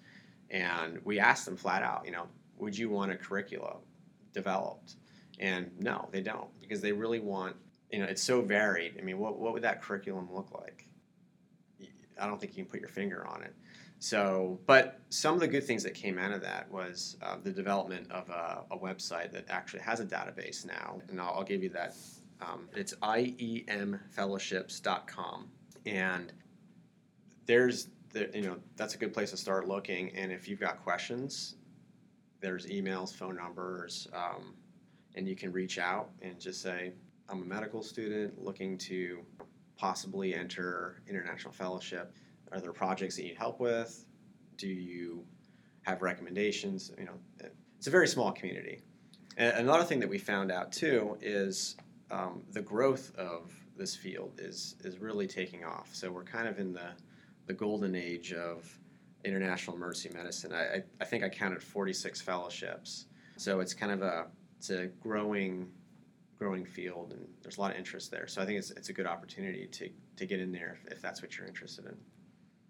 and 0.50 1.00
we 1.06 1.20
asked 1.20 1.46
them 1.46 1.56
flat 1.56 1.82
out, 1.82 2.06
you 2.06 2.12
know, 2.12 2.28
would 2.58 2.78
you 2.78 2.90
want 2.90 3.10
a 3.12 3.16
curricula 3.16 3.78
developed? 4.34 4.96
And 5.40 5.72
no, 5.80 6.10
they 6.12 6.20
don't 6.22 6.50
because 6.60 6.82
they 6.82 6.92
really 6.92 7.20
want, 7.20 7.56
you 7.92 8.00
know, 8.00 8.06
it's 8.06 8.22
so 8.22 8.42
varied. 8.42 8.98
I 9.00 9.02
mean, 9.02 9.18
what 9.18 9.40
what 9.40 9.54
would 9.54 9.64
that 9.64 9.82
curriculum 9.82 10.28
look 10.34 10.52
like? 10.52 10.86
I 12.20 12.28
don't 12.28 12.42
think 12.42 12.58
you 12.58 12.64
can 12.64 12.72
put 12.72 12.82
your 12.82 12.90
finger 12.90 13.26
on 13.28 13.44
it. 13.44 13.54
So, 14.00 14.60
but 14.66 15.00
some 15.10 15.36
of 15.36 15.40
the 15.40 15.48
good 15.48 15.64
things 15.64 15.84
that 15.84 15.94
came 15.94 16.18
out 16.20 16.32
of 16.32 16.42
that 16.42 16.70
was 16.72 17.16
uh, 17.22 17.38
the 17.42 17.52
development 17.52 18.12
of 18.12 18.30
a, 18.30 18.64
a 18.72 18.78
website 18.78 19.32
that 19.32 19.46
actually 19.50 19.82
has 19.82 20.00
a 20.00 20.06
database 20.06 20.66
now, 20.66 21.00
and 21.10 21.22
I'll, 21.22 21.36
I'll 21.36 21.44
give 21.44 21.62
you 21.64 21.70
that. 21.70 21.96
Um, 22.42 22.68
it's 22.76 22.94
iemfellowships.com, 22.96 25.48
and 25.88 26.32
there's 27.48 27.88
you 28.34 28.42
know 28.42 28.58
that's 28.76 28.96
a 28.96 28.98
good 28.98 29.14
place 29.14 29.32
to 29.32 29.38
start 29.38 29.68
looking. 29.68 30.16
And 30.16 30.32
if 30.32 30.48
you've 30.48 30.60
got 30.60 30.84
questions, 30.84 31.56
there's 32.42 32.66
emails, 32.68 33.14
phone 33.14 33.36
numbers, 33.36 34.08
um, 34.14 34.54
and 35.16 35.28
you 35.28 35.36
can 35.36 35.52
reach 35.52 35.78
out 35.78 36.10
and 36.22 36.40
just 36.40 36.62
say, 36.62 36.94
"I'm 37.30 37.42
a 37.42 37.46
medical 37.46 37.82
student 37.82 38.42
looking 38.42 38.78
to 38.80 39.26
possibly 39.78 40.34
enter 40.34 41.02
international 41.08 41.54
fellowship." 41.54 42.14
Are 42.52 42.62
there 42.62 42.72
projects 42.72 43.16
that 43.18 43.24
you 43.24 43.30
need 43.30 43.38
help 43.38 43.60
with? 43.60 44.06
Do 44.56 44.68
you 44.68 45.26
have 45.84 46.02
recommendations? 46.02 46.92
You 46.98 47.06
know, 47.06 47.20
it's 47.78 47.88
a 47.88 47.92
very 47.92 48.08
small 48.08 48.32
community. 48.32 48.82
And 49.38 49.56
another 49.58 49.84
thing 49.84 50.00
that 50.00 50.10
we 50.10 50.18
found 50.18 50.52
out 50.52 50.72
too 50.72 51.18
is 51.22 51.76
um, 52.10 52.44
the 52.52 52.62
growth 52.62 53.16
of 53.16 53.52
this 53.78 53.96
field 53.96 54.34
is 54.40 54.76
is 54.84 54.98
really 55.00 55.28
taking 55.28 55.64
off. 55.64 55.90
So 55.94 56.12
we're 56.12 56.24
kind 56.24 56.48
of 56.48 56.60
in 56.60 56.74
the 56.74 56.90
the 57.48 57.54
golden 57.54 57.96
age 57.96 58.34
of 58.34 58.78
international 59.26 59.76
emergency 59.76 60.16
medicine. 60.16 60.54
I, 60.54 60.62
I, 60.62 60.84
I 61.02 61.06
think 61.06 61.24
I 61.24 61.30
counted 61.30 61.64
46 61.64 62.22
fellowships. 62.22 63.06
So 63.38 63.60
it's 63.60 63.74
kind 63.74 63.92
of 63.92 64.02
a 64.02 64.28
it's 64.58 64.70
a 64.70 64.88
growing 65.02 65.70
growing 66.38 66.66
field, 66.66 67.14
and 67.14 67.28
there's 67.42 67.58
a 67.58 67.62
lot 67.62 67.72
of 67.72 67.78
interest 67.78 68.12
there. 68.12 68.28
So 68.28 68.42
I 68.42 68.46
think 68.46 68.60
it's 68.60 68.72
it's 68.72 68.90
a 68.90 68.94
good 68.94 69.08
opportunity 69.08 69.68
to 69.68 69.90
to 70.18 70.26
get 70.26 70.40
in 70.40 70.52
there 70.52 70.78
if, 70.84 70.94
if 70.94 71.02
that's 71.02 71.22
what 71.22 71.38
you're 71.38 71.48
interested 71.48 71.86
in. 71.86 71.96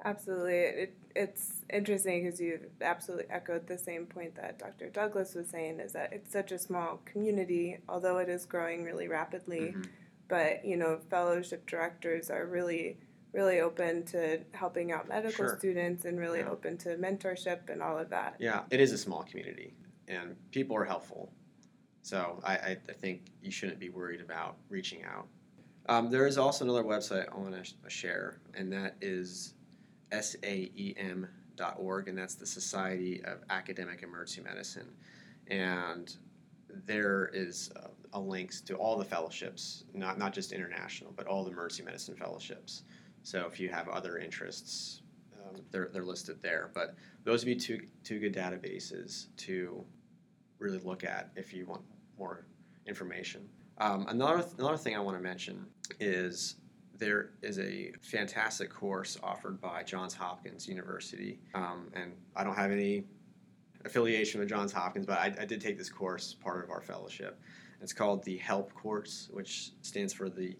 Absolutely. 0.06 0.54
It, 0.54 0.98
it's 1.16 1.64
interesting 1.74 2.24
because 2.24 2.40
you've 2.40 2.68
absolutely 2.82 3.26
echoed 3.32 3.66
the 3.68 3.78
same 3.78 4.06
point 4.06 4.36
that 4.36 4.60
Dr. 4.60 4.90
Douglas 4.90 5.34
was 5.34 5.50
saying 5.50 5.80
is 5.80 5.94
that 5.94 6.14
it's 6.14 6.32
such 6.32 6.52
a 6.52 6.60
small 6.60 7.02
community, 7.06 7.80
although 7.90 8.20
it 8.20 8.30
is 8.30 8.46
growing 8.46 8.84
really 8.84 9.08
rapidly. 9.08 9.74
Mhm. 9.76 9.86
But, 10.28 10.64
you 10.66 10.78
know, 10.78 11.00
fellowship 11.10 11.66
directors 11.66 12.30
are 12.30 12.46
really, 12.46 13.00
really 13.34 13.60
open 13.60 14.04
to 14.06 14.40
helping 14.54 14.92
out 14.92 15.08
medical 15.08 15.32
Sure. 15.46 15.58
students 15.58 16.06
and 16.06 16.20
really 16.20 16.40
Yeah. 16.40 16.50
open 16.50 16.78
to 16.80 16.96
mentorship 16.98 17.70
and 17.70 17.82
all 17.82 17.98
of 17.98 18.10
that. 18.10 18.36
Yeah, 18.40 18.66
it 18.70 18.80
is 18.80 18.92
a 18.92 18.98
small 18.98 19.24
community, 19.24 19.76
and 20.08 20.36
people 20.52 20.76
are 20.76 20.86
helpful. 20.86 21.32
So 22.02 22.40
I, 22.44 22.54
I, 22.58 22.78
I 22.90 22.94
think 22.94 23.32
you 23.42 23.52
shouldn't 23.52 23.80
be 23.80 23.90
worried 23.90 24.22
about 24.22 24.58
reaching 24.70 25.04
out. 25.04 25.28
Um, 25.90 26.10
there 26.10 26.26
is 26.28 26.38
also 26.38 26.64
another 26.66 26.84
website 26.84 27.28
I 27.32 27.38
want 27.38 27.54
to 27.54 27.64
sh- 27.64 27.74
share, 27.88 28.40
and 28.54 28.72
that 28.74 28.96
is 29.02 29.54
saem.org, 30.12 32.08
and 32.08 32.18
that's 32.18 32.36
the 32.36 32.46
Society 32.46 33.24
of 33.24 33.40
Academic 33.50 34.04
Emergency 34.04 34.42
Medicine. 34.42 34.94
And 35.48 36.16
there 36.70 37.30
is 37.34 37.72
uh, 37.76 37.88
a 38.14 38.20
links 38.20 38.62
to 38.62 38.76
all 38.76 38.98
the 38.98 39.06
fellowships, 39.06 39.86
not, 39.94 40.18
not 40.18 40.34
just 40.34 40.52
international, 40.52 41.14
but 41.16 41.26
all 41.28 41.44
the 41.44 41.52
emergency 41.52 41.84
medicine 41.84 42.16
fellowships. 42.16 42.84
So 43.28 43.46
if 43.46 43.60
you 43.60 43.68
have 43.68 43.90
other 43.90 44.20
interests, 44.20 45.02
um, 45.34 45.62
they're, 45.70 45.90
they're 45.92 46.06
listed 46.06 46.42
there. 46.42 46.72
But 46.74 46.96
those 47.26 47.44
would 47.44 47.52
be 47.52 47.58
two, 47.58 47.82
two 48.06 48.22
good 48.22 48.34
databases 48.34 49.26
to 49.40 49.84
really 50.60 50.80
look 50.80 51.04
at 51.04 51.30
if 51.36 51.54
you 51.54 51.66
want 51.66 51.82
more 52.18 52.46
information. 52.86 53.50
Um, 53.80 54.06
another, 54.08 54.46
another 54.58 54.78
thing 54.78 54.96
I 54.96 55.00
want 55.00 55.18
to 55.18 55.22
mention 55.22 55.66
is 56.00 56.56
there 56.98 57.32
is 57.42 57.60
a 57.60 57.92
fantastic 58.02 58.70
course 58.70 59.18
offered 59.22 59.60
by 59.60 59.84
Johns 59.84 60.14
Hopkins 60.14 60.66
University. 60.66 61.42
Um, 61.54 61.92
and 61.96 62.14
I 62.34 62.46
don't 62.46 62.56
have 62.56 62.72
any 62.72 63.04
affiliation 63.84 64.40
with 64.40 64.48
Johns 64.48 64.72
Hopkins, 64.72 65.06
but 65.06 65.20
I, 65.20 65.36
I 65.38 65.44
did 65.44 65.60
take 65.60 65.78
this 65.78 65.90
course, 65.90 66.34
part 66.34 66.64
of 66.64 66.70
our 66.70 66.82
fellowship. 66.82 67.42
It's 67.82 67.92
called 67.92 68.24
the 68.24 68.38
HELP 68.38 68.74
course, 68.74 69.28
which 69.34 69.74
stands 69.82 70.14
for 70.14 70.30
the 70.30 70.56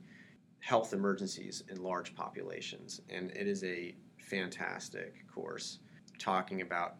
Health 0.60 0.94
Emergencies 0.94 1.64
in 1.70 1.82
Large 1.82 2.16
Populations. 2.16 3.02
And 3.10 3.32
it 3.32 3.48
is 3.48 3.64
a 3.64 3.96
fantastic 4.18 5.26
course 5.34 5.80
talking 6.20 6.62
about 6.62 6.96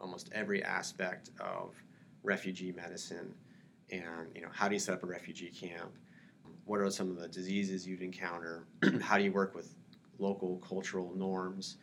almost 0.00 0.30
every 0.32 0.62
aspect 0.64 1.30
of 1.40 1.74
refugee 2.22 2.72
medicine 2.72 3.34
and 3.90 4.28
you 4.34 4.40
know 4.40 4.48
how 4.50 4.66
do 4.66 4.74
you 4.74 4.78
set 4.80 4.94
up 4.94 5.02
a 5.02 5.06
refugee 5.06 5.50
camp? 5.50 5.92
What 6.64 6.80
are 6.80 6.90
some 6.90 7.10
of 7.10 7.18
the 7.18 7.28
diseases 7.28 7.86
you'd 7.86 8.00
encounter? 8.00 8.66
How 9.02 9.18
do 9.18 9.24
you 9.24 9.32
work 9.32 9.54
with 9.54 9.74
local 10.18 10.56
cultural 10.66 11.12
norms? 11.14 11.76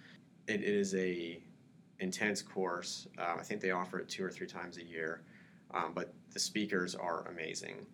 It, 0.47 0.63
is 0.63 0.95
a 0.95 1.39
intense 1.99 2.41
course. 2.41 3.07
Uh, 3.19 3.35
i 3.39 3.43
think 3.43 3.61
they 3.61 3.69
offer 3.69 3.99
it 3.99 4.09
two 4.09 4.25
or 4.25 4.31
three 4.31 4.47
times 4.47 4.77
a 4.77 4.83
year 4.83 5.21
um, 5.73 5.91
but 5.93 6.13
the 6.31 6.39
speakers 6.39 6.95
are 6.95 7.27
amazing. 7.27 7.85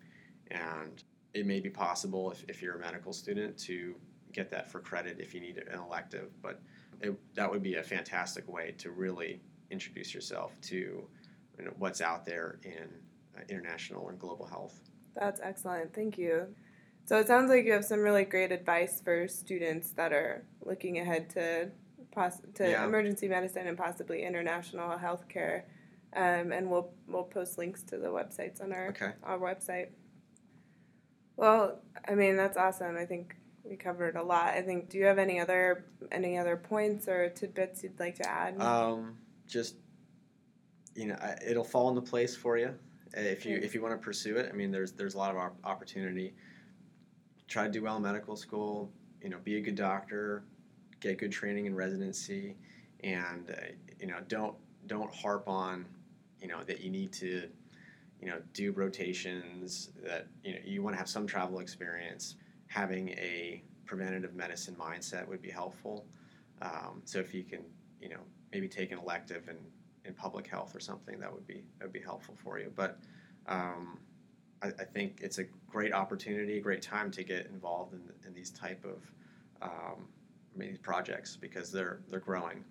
And 0.50 1.02
it 1.34 1.46
may 1.46 1.60
be 1.60 1.70
possible 1.70 2.30
if, 2.30 2.44
if 2.48 2.62
you're 2.62 2.76
a 2.76 2.80
medical 2.80 3.12
student 3.12 3.56
to 3.58 3.94
get 4.32 4.50
that 4.50 4.70
for 4.70 4.80
credit 4.80 5.18
if 5.20 5.34
you 5.34 5.40
need 5.40 5.58
an 5.58 5.78
elective 5.78 6.30
but 6.42 6.60
it, 7.00 7.14
that 7.34 7.50
would 7.50 7.62
be 7.62 7.76
a 7.76 7.82
fantastic 7.82 8.48
way 8.50 8.74
to 8.78 8.90
really 8.90 9.40
introduce 9.70 10.12
yourself 10.14 10.58
to 10.62 10.76
you 11.58 11.64
know, 11.64 11.72
what's 11.78 12.00
out 12.00 12.24
there 12.24 12.58
in 12.64 12.88
uh, 13.36 13.42
international 13.48 14.08
and 14.08 14.18
global 14.18 14.46
health. 14.46 14.80
That's 15.14 15.40
excellent. 15.42 15.92
Thank 15.94 16.16
you. 16.18 16.46
So 17.04 17.18
it 17.18 17.26
sounds 17.26 17.50
like 17.50 17.64
you 17.64 17.72
have 17.72 17.84
some 17.84 18.00
really 18.00 18.24
great 18.24 18.52
advice 18.52 19.00
for 19.00 19.26
students 19.28 19.90
that 19.92 20.12
are 20.12 20.44
looking 20.64 20.98
ahead 20.98 21.30
to 21.30 21.70
pos- 22.12 22.40
to 22.54 22.70
Yeah. 22.70 22.84
emergency 22.84 23.28
medicine 23.28 23.66
and 23.66 23.76
possibly 23.76 24.24
international 24.24 24.96
healthcare. 24.98 25.62
Um, 26.14 26.52
and 26.52 26.70
we'll 26.70 26.90
we'll 27.06 27.24
post 27.24 27.58
links 27.58 27.82
to 27.84 27.98
the 27.98 28.08
websites 28.08 28.62
on 28.62 28.72
our 28.72 28.88
Okay. 28.88 29.12
our 29.22 29.38
website. 29.38 29.88
Well, 31.38 31.78
I 32.06 32.14
mean 32.16 32.36
that's 32.36 32.56
awesome. 32.56 32.96
I 32.96 33.06
think 33.06 33.36
we 33.62 33.76
covered 33.76 34.16
a 34.16 34.22
lot. 34.22 34.48
I 34.54 34.60
think. 34.60 34.90
Do 34.90 34.98
you 34.98 35.04
have 35.04 35.18
any 35.18 35.38
other 35.38 35.84
any 36.10 36.36
other 36.36 36.56
points 36.56 37.06
or 37.06 37.28
tidbits 37.30 37.82
you'd 37.84 37.98
like 38.00 38.16
to 38.16 38.28
add? 38.28 38.60
Um, 38.60 39.16
just 39.46 39.76
you 40.96 41.06
know, 41.06 41.14
I- 41.14 41.38
it'll 41.46 41.64
fall 41.64 41.88
into 41.90 42.00
place 42.02 42.34
for 42.34 42.58
you 42.58 42.74
uh, 43.16 43.20
if 43.20 43.46
you 43.46 43.56
if 43.56 43.72
you 43.72 43.80
want 43.80 43.94
to 43.94 44.04
pursue 44.04 44.36
it. 44.36 44.50
I 44.52 44.56
mean, 44.56 44.72
there's 44.72 44.92
there's 44.92 45.14
a 45.14 45.18
lot 45.18 45.30
of 45.30 45.36
op- 45.36 45.58
opportunity. 45.64 46.34
Try 47.46 47.64
to 47.64 47.70
do 47.70 47.82
well 47.82 47.96
in 47.96 48.02
medical 48.02 48.34
school. 48.34 48.90
You 49.22 49.30
know, 49.30 49.38
be 49.44 49.56
a 49.58 49.60
good 49.60 49.76
doctor, 49.76 50.42
get 51.00 51.18
good 51.18 51.30
training 51.32 51.66
in 51.66 51.74
residency, 51.74 52.56
and 53.04 53.48
uh, 53.50 53.54
you 54.00 54.08
know, 54.08 54.18
don't 54.26 54.56
don't 54.88 55.14
harp 55.14 55.48
on 55.48 55.86
you 56.40 56.48
know 56.48 56.64
that 56.64 56.80
you 56.80 56.90
need 56.90 57.12
to 57.12 57.48
you 58.20 58.28
know 58.28 58.40
do 58.52 58.72
rotations. 58.72 59.90
That 60.04 60.26
you 60.42 60.54
know 60.54 60.60
you 60.64 60.82
want 60.82 60.94
to 60.94 60.98
have 60.98 61.08
some 61.08 61.26
travel 61.26 61.60
experience. 61.60 62.36
Having 62.68 63.10
a 63.10 63.62
preventative 63.86 64.34
medicine 64.34 64.76
mindset 64.78 65.26
would 65.26 65.42
be 65.42 65.50
helpful. 65.50 66.06
Um, 66.60 67.02
so 67.04 67.18
if 67.18 67.32
you 67.34 67.42
can, 67.42 67.60
you 68.00 68.10
know, 68.10 68.20
maybe 68.52 68.68
take 68.68 68.92
an 68.92 68.98
elective 68.98 69.48
in, 69.48 69.56
in 70.04 70.14
public 70.14 70.46
health 70.46 70.74
or 70.76 70.80
something, 70.80 71.18
that 71.20 71.32
would 71.32 71.46
be 71.46 71.64
that 71.78 71.86
would 71.86 71.92
be 71.92 72.02
helpful 72.02 72.34
for 72.42 72.58
you. 72.58 72.72
But 72.74 72.98
um, 73.46 73.98
I, 74.62 74.68
I 74.68 74.84
think 74.84 75.20
it's 75.22 75.38
a 75.38 75.44
great 75.70 75.92
opportunity, 75.92 76.60
great 76.60 76.82
time 76.82 77.10
to 77.12 77.24
get 77.24 77.46
involved 77.46 77.94
in, 77.94 78.02
in 78.26 78.34
these 78.34 78.50
type 78.50 78.84
of 78.84 79.02
um, 79.62 80.06
I 80.54 80.58
mean, 80.58 80.78
projects 80.82 81.36
because 81.36 81.72
they're 81.72 82.00
they're 82.10 82.20
growing. 82.20 82.64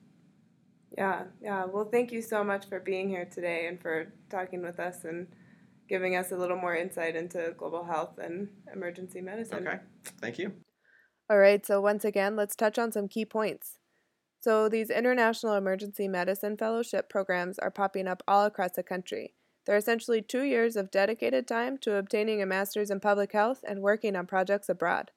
Yeah, 0.97 1.25
yeah. 1.41 1.65
Well, 1.65 1.85
thank 1.85 2.11
you 2.11 2.21
so 2.21 2.43
much 2.43 2.67
for 2.67 2.79
being 2.79 3.07
here 3.07 3.25
today 3.25 3.67
and 3.67 3.79
for 3.79 4.11
talking 4.29 4.63
with 4.63 4.79
us 4.79 5.03
and 5.03 5.27
giving 5.87 6.15
us 6.15 6.31
a 6.31 6.35
little 6.35 6.57
more 6.57 6.75
insight 6.75 7.15
into 7.15 7.53
global 7.57 7.83
health 7.83 8.17
and 8.17 8.49
emergency 8.73 9.21
medicine. 9.21 9.67
Okay, 9.67 9.79
thank 10.21 10.39
you. 10.39 10.53
All 11.29 11.37
right, 11.37 11.65
so 11.65 11.79
once 11.79 12.03
again, 12.03 12.35
let's 12.35 12.55
touch 12.55 12.79
on 12.79 12.91
some 12.91 13.07
key 13.07 13.25
points. 13.25 13.77
So, 14.39 14.69
these 14.69 14.89
international 14.89 15.53
emergency 15.53 16.07
medicine 16.07 16.57
fellowship 16.57 17.09
programs 17.09 17.59
are 17.59 17.71
popping 17.71 18.07
up 18.07 18.23
all 18.27 18.45
across 18.45 18.71
the 18.71 18.83
country. 18.83 19.33
They're 19.65 19.75
essentially 19.75 20.21
two 20.21 20.43
years 20.43 20.75
of 20.75 20.89
dedicated 20.89 21.47
time 21.47 21.77
to 21.79 21.95
obtaining 21.95 22.41
a 22.41 22.45
master's 22.45 22.89
in 22.89 23.01
public 23.01 23.33
health 23.33 23.59
and 23.67 23.81
working 23.81 24.15
on 24.15 24.25
projects 24.25 24.69
abroad. 24.69 25.11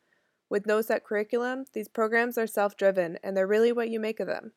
With 0.48 0.66
no 0.66 0.80
set 0.80 1.04
curriculum, 1.04 1.66
these 1.72 1.88
programs 1.88 2.36
are 2.36 2.48
self 2.48 2.76
driven 2.76 3.18
and 3.22 3.36
they're 3.36 3.46
really 3.46 3.72
what 3.72 3.90
you 3.90 4.00
make 4.00 4.18
of 4.18 4.26
them. 4.26 4.52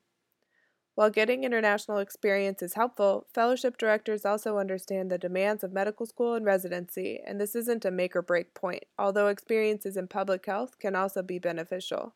While 0.95 1.09
getting 1.09 1.43
international 1.43 1.97
experience 1.97 2.61
is 2.61 2.75
helpful, 2.75 3.25
fellowship 3.33 3.77
directors 3.77 4.25
also 4.25 4.59
understand 4.59 5.09
the 5.09 5.17
demands 5.17 5.63
of 5.63 5.73
medical 5.73 6.05
school 6.05 6.35
and 6.35 6.45
residency, 6.45 7.19
and 7.25 7.41
this 7.41 7.55
isn't 7.55 7.83
a 7.83 7.89
make 7.89 8.15
or 8.15 8.21
break 8.21 8.53
point, 8.53 8.83
although 8.99 9.27
experiences 9.27 9.97
in 9.97 10.07
public 10.07 10.45
health 10.45 10.77
can 10.77 10.95
also 10.95 11.23
be 11.23 11.39
beneficial. 11.39 12.13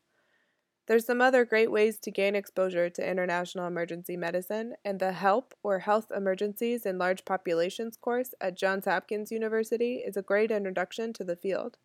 There's 0.85 1.07
some 1.07 1.21
other 1.21 1.43
great 1.43 1.71
ways 1.71 1.97
to 1.99 2.11
gain 2.11 2.35
exposure 2.35 2.89
to 2.89 3.09
international 3.09 3.65
emergency 3.65 4.15
medicine, 4.15 4.75
and 4.85 4.99
the 4.99 5.11
HELP 5.11 5.55
or 5.63 5.79
Health 5.79 6.11
Emergencies 6.15 6.85
in 6.85 6.99
Large 6.99 7.25
Populations 7.25 7.97
course 7.97 8.35
at 8.39 8.55
Johns 8.55 8.85
Hopkins 8.85 9.31
University 9.31 10.03
is 10.05 10.15
a 10.15 10.21
great 10.21 10.51
introduction 10.51 11.13
to 11.13 11.23
the 11.23 11.35
field. 11.35 11.77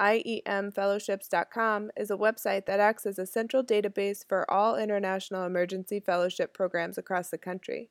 IEMfellowships.com 0.00 1.90
is 1.96 2.10
a 2.10 2.16
website 2.16 2.64
that 2.66 2.80
acts 2.80 3.04
as 3.04 3.18
a 3.18 3.26
central 3.26 3.62
database 3.62 4.26
for 4.26 4.50
all 4.50 4.76
international 4.76 5.44
emergency 5.44 6.00
fellowship 6.00 6.54
programs 6.54 6.96
across 6.96 7.28
the 7.28 7.36
country. 7.38 7.90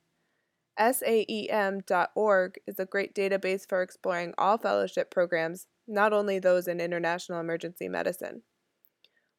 SAEM.org 0.80 2.60
is 2.65 2.80
a 2.80 2.86
great 2.86 3.13
database 3.13 3.67
for 3.67 3.82
exploring 3.82 4.34
all 4.38 4.58
fellowship 4.58 5.12
programs, 5.12 5.67
not 5.88 6.13
only 6.13 6.39
those 6.39 6.67
in 6.67 6.80
international 6.80 7.39
emergency 7.39 7.88
medicine. 7.88 8.41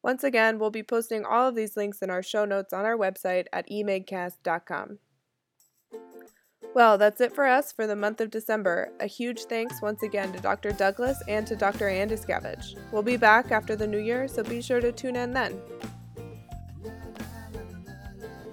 Once 0.02 0.22
again, 0.22 0.58
we'll 0.58 0.70
be 0.70 0.82
posting 0.82 1.24
all 1.24 1.48
of 1.48 1.54
these 1.54 1.76
links 1.76 2.02
in 2.02 2.10
our 2.10 2.22
show 2.22 2.44
notes 2.44 2.72
on 2.72 2.84
our 2.84 2.96
website 2.96 3.46
at 3.52 3.68
emagcast.com. 3.68 4.98
Well, 6.72 6.98
that's 6.98 7.20
it 7.20 7.34
for 7.34 7.46
us 7.46 7.72
for 7.72 7.86
the 7.86 7.96
month 7.96 8.20
of 8.20 8.30
December. 8.30 8.92
A 9.00 9.06
huge 9.06 9.44
thanks 9.44 9.82
once 9.82 10.02
again 10.02 10.32
to 10.32 10.40
Dr. 10.40 10.70
Douglas 10.70 11.20
and 11.26 11.46
to 11.48 11.56
Dr. 11.56 11.86
Andiscavage. 11.86 12.76
We'll 12.92 13.02
be 13.02 13.16
back 13.16 13.50
after 13.50 13.74
the 13.74 13.86
new 13.86 13.98
year, 13.98 14.28
so 14.28 14.44
be 14.44 14.62
sure 14.62 14.80
to 14.80 14.92
tune 14.92 15.16
in 15.16 15.32
then. 15.32 15.60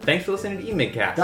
Thanks 0.01 0.25
for 0.25 0.31
listening 0.31 0.65
to 0.65 0.71
eMigcast. 0.71 1.17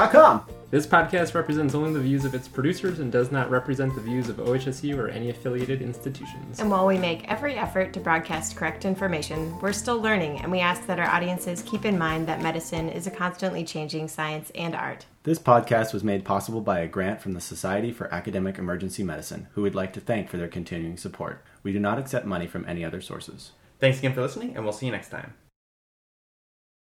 Dot 0.74 0.90
com. 0.90 1.08
This 1.08 1.22
podcast 1.22 1.36
represents 1.36 1.76
only 1.76 1.94
the 1.94 2.00
views 2.00 2.26
of 2.26 2.34
its 2.34 2.48
producers 2.48 3.00
and 3.00 3.12
does 3.12 3.32
not 3.32 3.52
represent 3.52 3.94
the 3.94 4.02
views 4.02 4.28
of 4.28 4.38
OHSU 4.38 4.98
or 4.98 5.08
any 5.08 5.30
affiliated 5.30 5.84
institutions. 5.84 6.60
And 6.60 6.72
while 6.72 6.88
we 6.88 6.98
make 6.98 7.30
every 7.30 7.56
effort 7.56 7.94
to 7.94 8.00
broadcast 8.00 8.56
correct 8.56 8.84
information, 8.84 9.60
we're 9.60 9.72
still 9.72 10.02
learning, 10.02 10.42
and 10.42 10.52
we 10.52 10.62
ask 10.62 10.88
that 10.88 11.00
our 11.00 11.08
audiences 11.08 11.62
keep 11.62 11.86
in 11.86 11.98
mind 11.98 12.28
that 12.28 12.42
medicine 12.42 12.90
is 12.90 13.06
a 13.06 13.12
constantly 13.12 13.64
changing 13.64 14.08
science 14.08 14.52
and 14.56 14.74
art. 14.74 15.06
This 15.24 15.40
podcast 15.40 15.94
was 15.94 16.04
made 16.04 16.26
possible 16.26 16.60
by 16.60 16.80
a 16.80 16.88
grant 16.88 17.22
from 17.22 17.34
the 17.34 17.42
Society 17.42 17.92
for 17.92 18.14
Academic 18.14 18.58
Emergency 18.58 19.04
Medicine, 19.04 19.48
who 19.54 19.62
we'd 19.62 19.76
like 19.76 19.94
to 19.94 20.02
thank 20.02 20.28
for 20.28 20.38
their 20.38 20.48
continuing 20.48 20.98
support. 20.98 21.44
We 21.62 21.72
do 21.72 21.80
not 21.80 22.00
accept 22.00 22.26
money 22.26 22.48
from 22.48 22.66
any 22.68 22.84
other 22.84 23.00
sources. 23.00 23.52
Thanks 23.80 24.00
again 24.00 24.14
for 24.14 24.22
listening, 24.22 24.56
and 24.56 24.64
we'll 24.64 24.74
see 24.74 24.88
you 24.88 24.92
next 24.92 25.10
time. 25.10 25.34